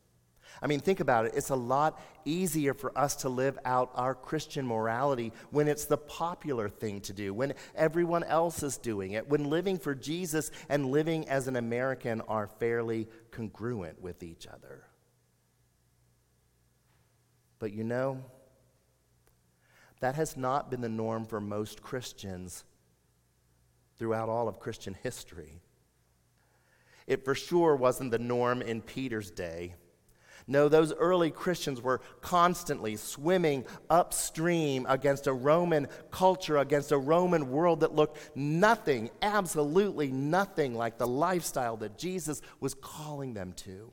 I 0.61 0.67
mean, 0.67 0.79
think 0.79 0.99
about 0.99 1.25
it. 1.25 1.33
It's 1.35 1.49
a 1.49 1.55
lot 1.55 1.99
easier 2.25 2.73
for 2.73 2.97
us 2.97 3.15
to 3.17 3.29
live 3.29 3.57
out 3.65 3.91
our 3.95 4.15
Christian 4.15 4.65
morality 4.65 5.33
when 5.51 5.67
it's 5.67 5.85
the 5.85 5.97
popular 5.97 6.69
thing 6.69 7.01
to 7.01 7.13
do, 7.13 7.33
when 7.33 7.53
everyone 7.75 8.23
else 8.23 8.63
is 8.63 8.77
doing 8.77 9.13
it, 9.13 9.27
when 9.27 9.49
living 9.49 9.77
for 9.77 9.93
Jesus 9.93 10.51
and 10.69 10.91
living 10.91 11.27
as 11.29 11.47
an 11.47 11.55
American 11.55 12.21
are 12.21 12.47
fairly 12.59 13.07
congruent 13.31 14.01
with 14.01 14.23
each 14.23 14.47
other. 14.47 14.86
But 17.59 17.73
you 17.73 17.83
know, 17.83 18.23
that 19.99 20.15
has 20.15 20.37
not 20.37 20.69
been 20.69 20.81
the 20.81 20.89
norm 20.89 21.25
for 21.25 21.41
most 21.41 21.81
Christians 21.81 22.63
throughout 23.97 24.29
all 24.29 24.47
of 24.47 24.59
Christian 24.59 24.95
history. 25.01 25.59
It 27.07 27.25
for 27.25 27.33
sure 27.33 27.75
wasn't 27.75 28.11
the 28.11 28.19
norm 28.19 28.61
in 28.61 28.81
Peter's 28.81 29.31
day. 29.31 29.75
No, 30.49 30.69
those 30.69 30.93
early 30.93 31.29
Christians 31.29 31.81
were 31.81 31.99
constantly 32.21 32.95
swimming 32.95 33.65
upstream 33.89 34.85
against 34.87 35.27
a 35.27 35.33
Roman 35.33 35.87
culture, 36.09 36.57
against 36.57 36.93
a 36.93 36.97
Roman 36.97 37.49
world 37.49 37.81
that 37.81 37.95
looked 37.95 38.17
nothing, 38.35 39.09
absolutely 39.21 40.09
nothing 40.09 40.73
like 40.73 40.97
the 40.97 41.07
lifestyle 41.07 41.75
that 41.77 41.97
Jesus 41.97 42.41
was 42.61 42.73
calling 42.73 43.33
them 43.33 43.51
to. 43.57 43.91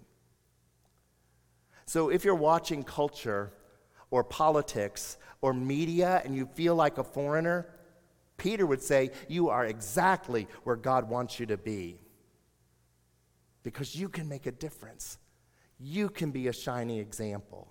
So 1.94 2.09
if 2.09 2.24
you're 2.24 2.35
watching 2.35 2.83
culture 2.83 3.52
or 4.11 4.24
politics 4.24 5.16
or 5.40 5.54
media 5.54 6.20
and 6.24 6.35
you 6.35 6.46
feel 6.46 6.74
like 6.74 6.98
a 6.98 7.04
foreigner, 7.04 7.68
Peter 8.37 8.66
would 8.66 8.83
say, 8.83 9.12
You 9.28 9.50
are 9.50 9.64
exactly 9.64 10.48
where 10.64 10.74
God 10.74 11.09
wants 11.09 11.38
you 11.38 11.46
to 11.46 11.57
be 11.57 12.00
because 13.62 13.94
you 13.94 14.09
can 14.09 14.28
make 14.28 14.46
a 14.46 14.50
difference. 14.50 15.18
You 15.78 16.09
can 16.09 16.33
be 16.33 16.48
a 16.48 16.52
shining 16.52 16.98
example. 16.98 17.68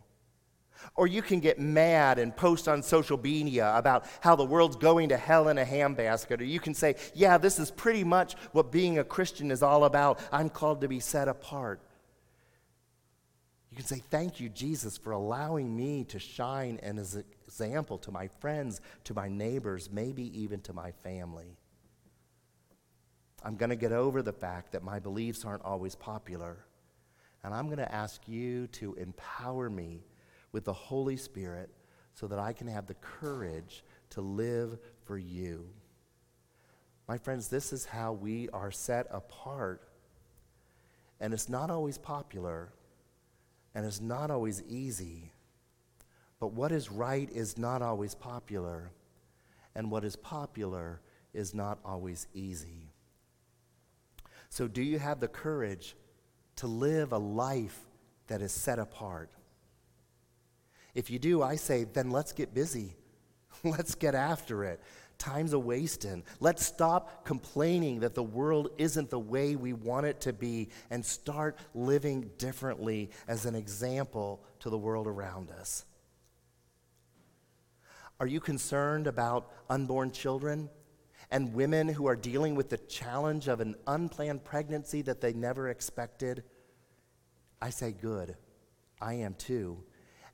Or 0.96 1.06
you 1.06 1.22
can 1.22 1.42
get 1.42 1.60
mad 1.60 2.18
and 2.18 2.34
post 2.34 2.70
on 2.70 2.82
social 2.82 3.18
media 3.18 3.74
about 3.76 4.06
how 4.22 4.38
the 4.38 4.46
world's 4.46 4.78
going 4.78 5.10
to 5.10 5.18
hell 5.18 5.50
in 5.50 5.58
a 5.58 5.66
handbasket. 5.66 6.40
Or 6.40 6.46
you 6.46 6.62
can 6.62 6.74
say, 6.74 6.96
Yeah, 7.14 7.38
this 7.38 7.60
is 7.60 7.72
pretty 7.72 8.06
much 8.06 8.36
what 8.54 8.72
being 8.72 9.00
a 9.00 9.04
Christian 9.04 9.52
is 9.52 9.62
all 9.62 9.84
about. 9.84 10.22
I'm 10.32 10.50
called 10.50 10.80
to 10.80 10.88
be 10.88 11.02
set 11.02 11.28
apart. 11.28 11.82
You 13.74 13.78
can 13.78 13.88
say, 13.88 14.04
Thank 14.12 14.40
you, 14.40 14.50
Jesus, 14.50 15.00
for 15.00 15.14
allowing 15.14 15.76
me 15.76 16.04
to 16.04 16.20
shine 16.20 16.80
as 16.84 17.16
an 17.16 17.24
example 17.48 17.98
to 17.98 18.12
my 18.12 18.28
friends, 18.28 18.82
to 19.06 19.16
my 19.16 19.28
neighbors, 19.28 19.90
maybe 19.92 20.26
even 20.40 20.62
to 20.62 20.74
my 20.74 20.92
family. 20.92 21.58
I'm 23.44 23.56
going 23.56 23.72
to 23.72 23.76
get 23.76 23.92
over 23.92 24.22
the 24.22 24.32
fact 24.32 24.74
that 24.74 24.84
my 24.84 25.00
beliefs 25.00 25.44
aren't 25.44 25.64
always 25.64 25.96
popular. 25.96 26.58
And 27.44 27.52
I'm 27.52 27.66
going 27.66 27.80
to 27.80 27.92
ask 27.92 28.22
you 28.28 28.68
to 28.74 28.94
empower 28.94 29.72
me 29.72 30.04
with 30.52 30.66
the 30.66 30.74
Holy 30.74 31.18
Spirit 31.18 31.72
so 32.14 32.28
that 32.28 32.38
I 32.38 32.54
can 32.54 32.68
have 32.68 32.86
the 32.86 32.94
courage 32.94 33.84
to 34.12 34.22
live 34.22 34.78
for 35.04 35.18
you. 35.18 35.68
My 37.08 37.18
friends, 37.18 37.48
this 37.48 37.74
is 37.74 37.86
how 37.86 38.14
we 38.14 38.50
are 38.50 38.70
set 38.70 39.08
apart. 39.10 39.82
And 41.20 41.34
it's 41.34 41.50
not 41.50 41.72
always 41.72 41.98
popular, 41.98 42.72
and 43.76 43.86
it's 43.86 44.02
not 44.02 44.32
always 44.32 44.62
easy. 44.64 45.32
But 46.40 46.54
what 46.54 46.72
is 46.72 46.92
right 46.92 47.30
is 47.32 47.58
not 47.58 47.82
always 47.82 48.16
popular, 48.16 48.92
and 49.76 49.90
what 49.90 50.04
is 50.04 50.16
popular 50.16 51.02
is 51.34 51.54
not 51.54 51.80
always 51.84 52.28
easy. 52.34 52.92
So, 54.50 54.68
do 54.68 54.82
you 54.82 55.00
have 55.00 55.20
the 55.20 55.28
courage 55.28 55.96
to 56.58 56.68
live 56.68 57.12
a 57.12 57.18
life 57.18 57.80
that 58.28 58.42
is 58.42 58.52
set 58.52 58.78
apart? 58.78 59.32
If 60.94 61.10
you 61.10 61.18
do, 61.18 61.42
I 61.42 61.56
say, 61.56 61.86
then 61.86 62.12
let's 62.12 62.34
get 62.34 62.54
busy. 62.54 62.96
let's 63.64 63.96
get 63.96 64.16
after 64.16 64.64
it. 64.64 64.82
Time's 65.24 65.54
a 65.54 65.60
wasting. 65.60 66.22
Let's 66.42 66.66
stop 66.66 67.24
complaining 67.24 68.02
that 68.02 68.14
the 68.14 68.22
world 68.22 68.72
isn't 68.78 69.10
the 69.10 69.18
way 69.18 69.56
we 69.56 69.72
want 69.72 70.06
it 70.06 70.20
to 70.22 70.34
be 70.34 70.68
and 70.90 71.06
start 71.06 71.58
living 71.74 72.30
differently 72.38 73.10
as 73.26 73.46
an 73.46 73.56
example 73.56 74.44
to 74.60 74.70
the 74.70 74.78
world 74.78 75.08
around 75.08 75.50
us. 75.50 75.86
Are 78.20 78.28
you 78.28 78.42
concerned 78.42 79.08
about 79.08 79.50
unborn 79.70 80.12
children 80.12 80.70
and 81.32 81.54
women 81.54 81.88
who 81.88 82.06
are 82.06 82.18
dealing 82.18 82.56
with 82.56 82.70
the 82.70 82.78
challenge 82.78 83.48
of 83.48 83.62
an 83.62 83.76
unplanned 83.88 84.44
pregnancy 84.44 85.02
that 85.04 85.22
they 85.22 85.32
never 85.32 85.70
expected? 85.70 86.44
I 87.62 87.70
say, 87.70 87.94
good. 87.94 88.36
I 89.00 89.14
am 89.14 89.36
too. 89.36 89.86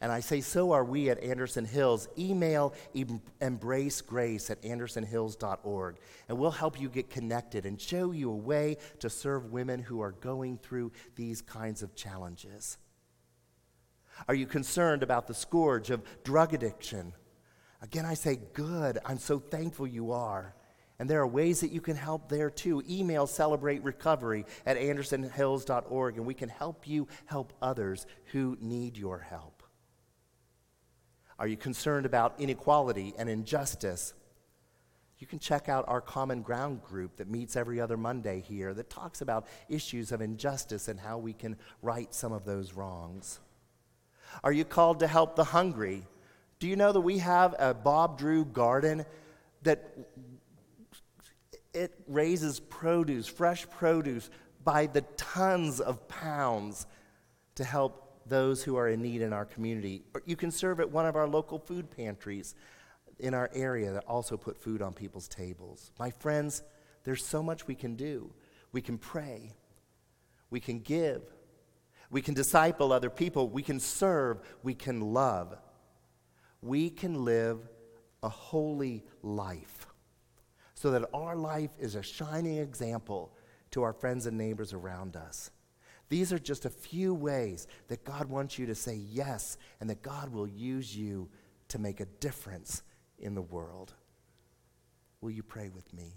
And 0.01 0.11
I 0.13 0.21
say, 0.21 0.39
so 0.39 0.71
are 0.71 0.83
we 0.85 1.09
at 1.09 1.21
Anderson 1.21 1.65
Hills. 1.65 2.07
Email 2.17 2.73
embrace 3.41 3.99
grace 3.99 4.49
at 4.49 4.61
andersonhills.org, 4.61 5.97
and 6.29 6.37
we'll 6.37 6.51
help 6.51 6.79
you 6.79 6.87
get 6.87 7.09
connected 7.09 7.65
and 7.65 7.79
show 7.79 8.11
you 8.11 8.31
a 8.31 8.35
way 8.35 8.77
to 8.99 9.09
serve 9.09 9.51
women 9.51 9.81
who 9.81 9.99
are 10.01 10.13
going 10.13 10.57
through 10.57 10.93
these 11.15 11.41
kinds 11.41 11.83
of 11.83 11.95
challenges. 11.95 12.77
Are 14.27 14.35
you 14.35 14.45
concerned 14.45 15.03
about 15.03 15.27
the 15.27 15.33
scourge 15.33 15.89
of 15.89 16.03
drug 16.23 16.53
addiction? 16.53 17.13
Again, 17.81 18.05
I 18.05 18.13
say, 18.13 18.39
good. 18.53 18.99
I'm 19.05 19.19
so 19.19 19.39
thankful 19.39 19.87
you 19.87 20.11
are. 20.11 20.55
And 20.97 21.09
there 21.09 21.21
are 21.21 21.27
ways 21.27 21.61
that 21.61 21.71
you 21.71 21.79
can 21.79 21.95
help 21.95 22.27
there 22.27 22.49
too. 22.49 22.83
Email 22.89 23.25
celebrate 23.25 23.83
recovery 23.83 24.45
at 24.65 24.77
andersonhills.org, 24.77 26.17
and 26.17 26.25
we 26.25 26.33
can 26.33 26.49
help 26.49 26.87
you 26.87 27.07
help 27.25 27.53
others 27.61 28.05
who 28.31 28.57
need 28.59 28.97
your 28.97 29.19
help. 29.19 29.58
Are 31.39 31.47
you 31.47 31.55
concerned 31.55 32.05
about 32.05 32.35
inequality 32.37 33.13
and 33.17 33.29
injustice? 33.29 34.13
You 35.19 35.25
can 35.25 35.39
check 35.39 35.69
out 35.69 35.85
our 35.87 36.01
Common 36.01 36.41
Ground 36.41 36.83
group 36.83 37.15
that 37.15 37.29
meets 37.29 37.55
every 37.55 37.79
other 37.79 37.95
Monday 37.95 38.41
here 38.41 38.73
that 38.73 38.89
talks 38.89 39.21
about 39.21 39.47
issues 39.69 40.11
of 40.11 40.21
injustice 40.21 40.89
and 40.89 40.99
how 40.99 41.17
we 41.17 41.31
can 41.31 41.55
right 41.81 42.13
some 42.13 42.33
of 42.33 42.43
those 42.43 42.73
wrongs. 42.73 43.39
Are 44.43 44.51
you 44.51 44.65
called 44.65 44.99
to 44.99 45.07
help 45.07 45.37
the 45.37 45.45
hungry? 45.45 46.05
Do 46.59 46.67
you 46.67 46.75
know 46.75 46.91
that 46.91 46.99
we 46.99 47.19
have 47.19 47.55
a 47.57 47.73
Bob 47.73 48.17
Drew 48.17 48.43
garden 48.43 49.05
that 49.63 49.97
it 51.73 51.93
raises 52.07 52.59
produce, 52.59 53.27
fresh 53.27 53.69
produce 53.69 54.29
by 54.65 54.87
the 54.87 55.01
tons 55.15 55.79
of 55.79 56.05
pounds 56.09 56.85
to 57.55 57.63
help 57.63 58.08
those 58.29 58.63
who 58.63 58.75
are 58.75 58.87
in 58.87 59.01
need 59.01 59.21
in 59.21 59.33
our 59.33 59.45
community. 59.45 60.03
Or 60.13 60.21
you 60.25 60.35
can 60.35 60.51
serve 60.51 60.79
at 60.79 60.89
one 60.89 61.05
of 61.05 61.15
our 61.15 61.27
local 61.27 61.59
food 61.59 61.89
pantries 61.89 62.55
in 63.19 63.33
our 63.33 63.49
area 63.53 63.91
that 63.91 64.05
also 64.05 64.37
put 64.37 64.57
food 64.57 64.81
on 64.81 64.93
people's 64.93 65.27
tables. 65.27 65.91
My 65.99 66.09
friends, 66.09 66.63
there's 67.03 67.25
so 67.25 67.43
much 67.43 67.67
we 67.67 67.75
can 67.75 67.95
do. 67.95 68.31
We 68.71 68.81
can 68.81 68.97
pray, 68.97 69.55
we 70.51 70.59
can 70.59 70.79
give, 70.79 71.23
we 72.11 72.21
can 72.21 72.35
disciple 72.35 72.93
other 72.93 73.09
people, 73.09 73.49
we 73.49 73.63
can 73.63 73.79
serve, 73.79 74.39
we 74.61 74.75
can 74.75 75.01
love. 75.01 75.57
We 76.61 76.89
can 76.89 77.25
live 77.25 77.59
a 78.21 78.29
holy 78.29 79.05
life 79.23 79.87
so 80.75 80.91
that 80.91 81.09
our 81.13 81.35
life 81.35 81.71
is 81.79 81.95
a 81.95 82.03
shining 82.03 82.57
example 82.57 83.33
to 83.71 83.83
our 83.83 83.93
friends 83.93 84.25
and 84.25 84.37
neighbors 84.37 84.73
around 84.73 85.15
us. 85.15 85.51
These 86.09 86.33
are 86.33 86.39
just 86.39 86.65
a 86.65 86.69
few 86.69 87.13
ways 87.13 87.67
that 87.87 88.03
God 88.03 88.29
wants 88.29 88.57
you 88.57 88.65
to 88.65 88.75
say 88.75 88.95
yes 88.95 89.57
and 89.79 89.89
that 89.89 90.01
God 90.01 90.29
will 90.33 90.47
use 90.47 90.95
you 90.95 91.29
to 91.69 91.79
make 91.79 91.99
a 91.99 92.05
difference 92.05 92.81
in 93.19 93.35
the 93.35 93.41
world. 93.41 93.93
Will 95.21 95.31
you 95.31 95.43
pray 95.43 95.69
with 95.69 95.93
me? 95.93 96.13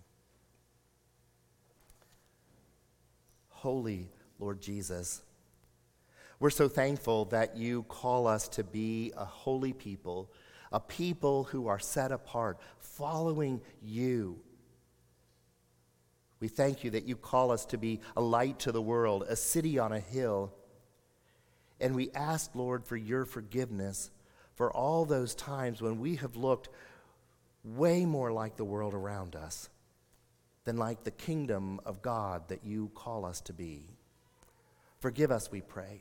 Holy 3.48 4.10
Lord 4.38 4.60
Jesus, 4.60 5.22
we're 6.40 6.50
so 6.50 6.68
thankful 6.68 7.26
that 7.26 7.56
you 7.56 7.84
call 7.84 8.26
us 8.26 8.48
to 8.48 8.64
be 8.64 9.12
a 9.16 9.24
holy 9.24 9.72
people, 9.72 10.32
a 10.72 10.80
people 10.80 11.44
who 11.44 11.68
are 11.68 11.78
set 11.78 12.10
apart, 12.10 12.58
following 12.78 13.60
you 13.80 14.40
we 16.42 16.48
thank 16.48 16.82
you 16.82 16.90
that 16.90 17.06
you 17.06 17.14
call 17.14 17.52
us 17.52 17.64
to 17.66 17.78
be 17.78 18.00
a 18.16 18.20
light 18.20 18.58
to 18.58 18.72
the 18.72 18.82
world, 18.82 19.24
a 19.28 19.36
city 19.36 19.78
on 19.78 19.92
a 19.92 20.00
hill. 20.00 20.52
And 21.80 21.94
we 21.94 22.10
ask, 22.16 22.50
Lord, 22.56 22.84
for 22.84 22.96
your 22.96 23.24
forgiveness 23.24 24.10
for 24.56 24.72
all 24.72 25.04
those 25.04 25.36
times 25.36 25.80
when 25.80 26.00
we 26.00 26.16
have 26.16 26.34
looked 26.34 26.68
way 27.62 28.04
more 28.04 28.32
like 28.32 28.56
the 28.56 28.64
world 28.64 28.92
around 28.92 29.36
us 29.36 29.70
than 30.64 30.76
like 30.78 31.04
the 31.04 31.12
kingdom 31.12 31.78
of 31.86 32.02
God 32.02 32.48
that 32.48 32.64
you 32.64 32.90
call 32.96 33.24
us 33.24 33.40
to 33.42 33.52
be. 33.52 33.84
Forgive 34.98 35.30
us, 35.30 35.48
we 35.48 35.60
pray. 35.60 36.00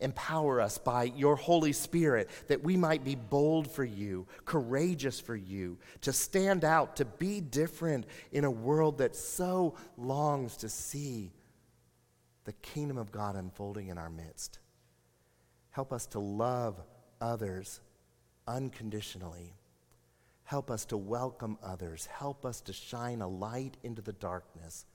Empower 0.00 0.60
us 0.60 0.78
by 0.78 1.04
your 1.04 1.36
Holy 1.36 1.72
Spirit 1.72 2.30
that 2.48 2.62
we 2.62 2.76
might 2.76 3.04
be 3.04 3.14
bold 3.14 3.70
for 3.70 3.84
you, 3.84 4.26
courageous 4.44 5.20
for 5.20 5.36
you, 5.36 5.78
to 6.00 6.12
stand 6.12 6.64
out, 6.64 6.96
to 6.96 7.04
be 7.04 7.40
different 7.40 8.06
in 8.32 8.44
a 8.44 8.50
world 8.50 8.98
that 8.98 9.14
so 9.14 9.74
longs 9.96 10.56
to 10.58 10.68
see 10.68 11.32
the 12.44 12.52
kingdom 12.54 12.96
of 12.96 13.12
God 13.12 13.36
unfolding 13.36 13.88
in 13.88 13.98
our 13.98 14.10
midst. 14.10 14.58
Help 15.70 15.92
us 15.92 16.06
to 16.06 16.18
love 16.18 16.80
others 17.20 17.80
unconditionally. 18.46 19.54
Help 20.44 20.70
us 20.70 20.84
to 20.86 20.96
welcome 20.96 21.58
others. 21.62 22.06
Help 22.06 22.44
us 22.44 22.60
to 22.62 22.72
shine 22.72 23.20
a 23.20 23.28
light 23.28 23.76
into 23.82 24.02
the 24.02 24.12
darkness. 24.14 24.86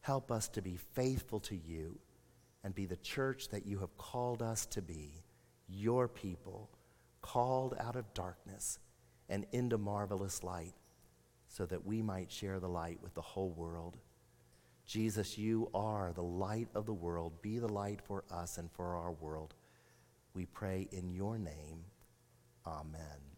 Help 0.00 0.32
us 0.32 0.48
to 0.48 0.62
be 0.62 0.76
faithful 0.94 1.38
to 1.38 1.54
you 1.54 1.98
and 2.64 2.74
be 2.74 2.86
the 2.86 2.96
church 2.96 3.48
that 3.48 3.66
you 3.66 3.78
have 3.78 3.96
called 3.96 4.42
us 4.42 4.66
to 4.66 4.82
be, 4.82 5.24
your 5.68 6.08
people, 6.08 6.70
called 7.20 7.74
out 7.80 7.96
of 7.96 8.12
darkness 8.14 8.78
and 9.28 9.46
into 9.52 9.78
marvelous 9.78 10.44
light, 10.44 10.74
so 11.48 11.66
that 11.66 11.84
we 11.84 12.02
might 12.02 12.30
share 12.30 12.60
the 12.60 12.68
light 12.68 12.98
with 13.02 13.14
the 13.14 13.20
whole 13.20 13.50
world. 13.50 13.98
Jesus, 14.86 15.38
you 15.38 15.70
are 15.74 16.12
the 16.12 16.22
light 16.22 16.68
of 16.74 16.86
the 16.86 16.92
world. 16.92 17.40
Be 17.42 17.58
the 17.58 17.72
light 17.72 18.00
for 18.02 18.24
us 18.30 18.58
and 18.58 18.70
for 18.72 18.96
our 18.96 19.12
world. 19.12 19.54
We 20.34 20.46
pray 20.46 20.88
in 20.90 21.12
your 21.12 21.38
name. 21.38 21.84
Amen. 22.66 23.22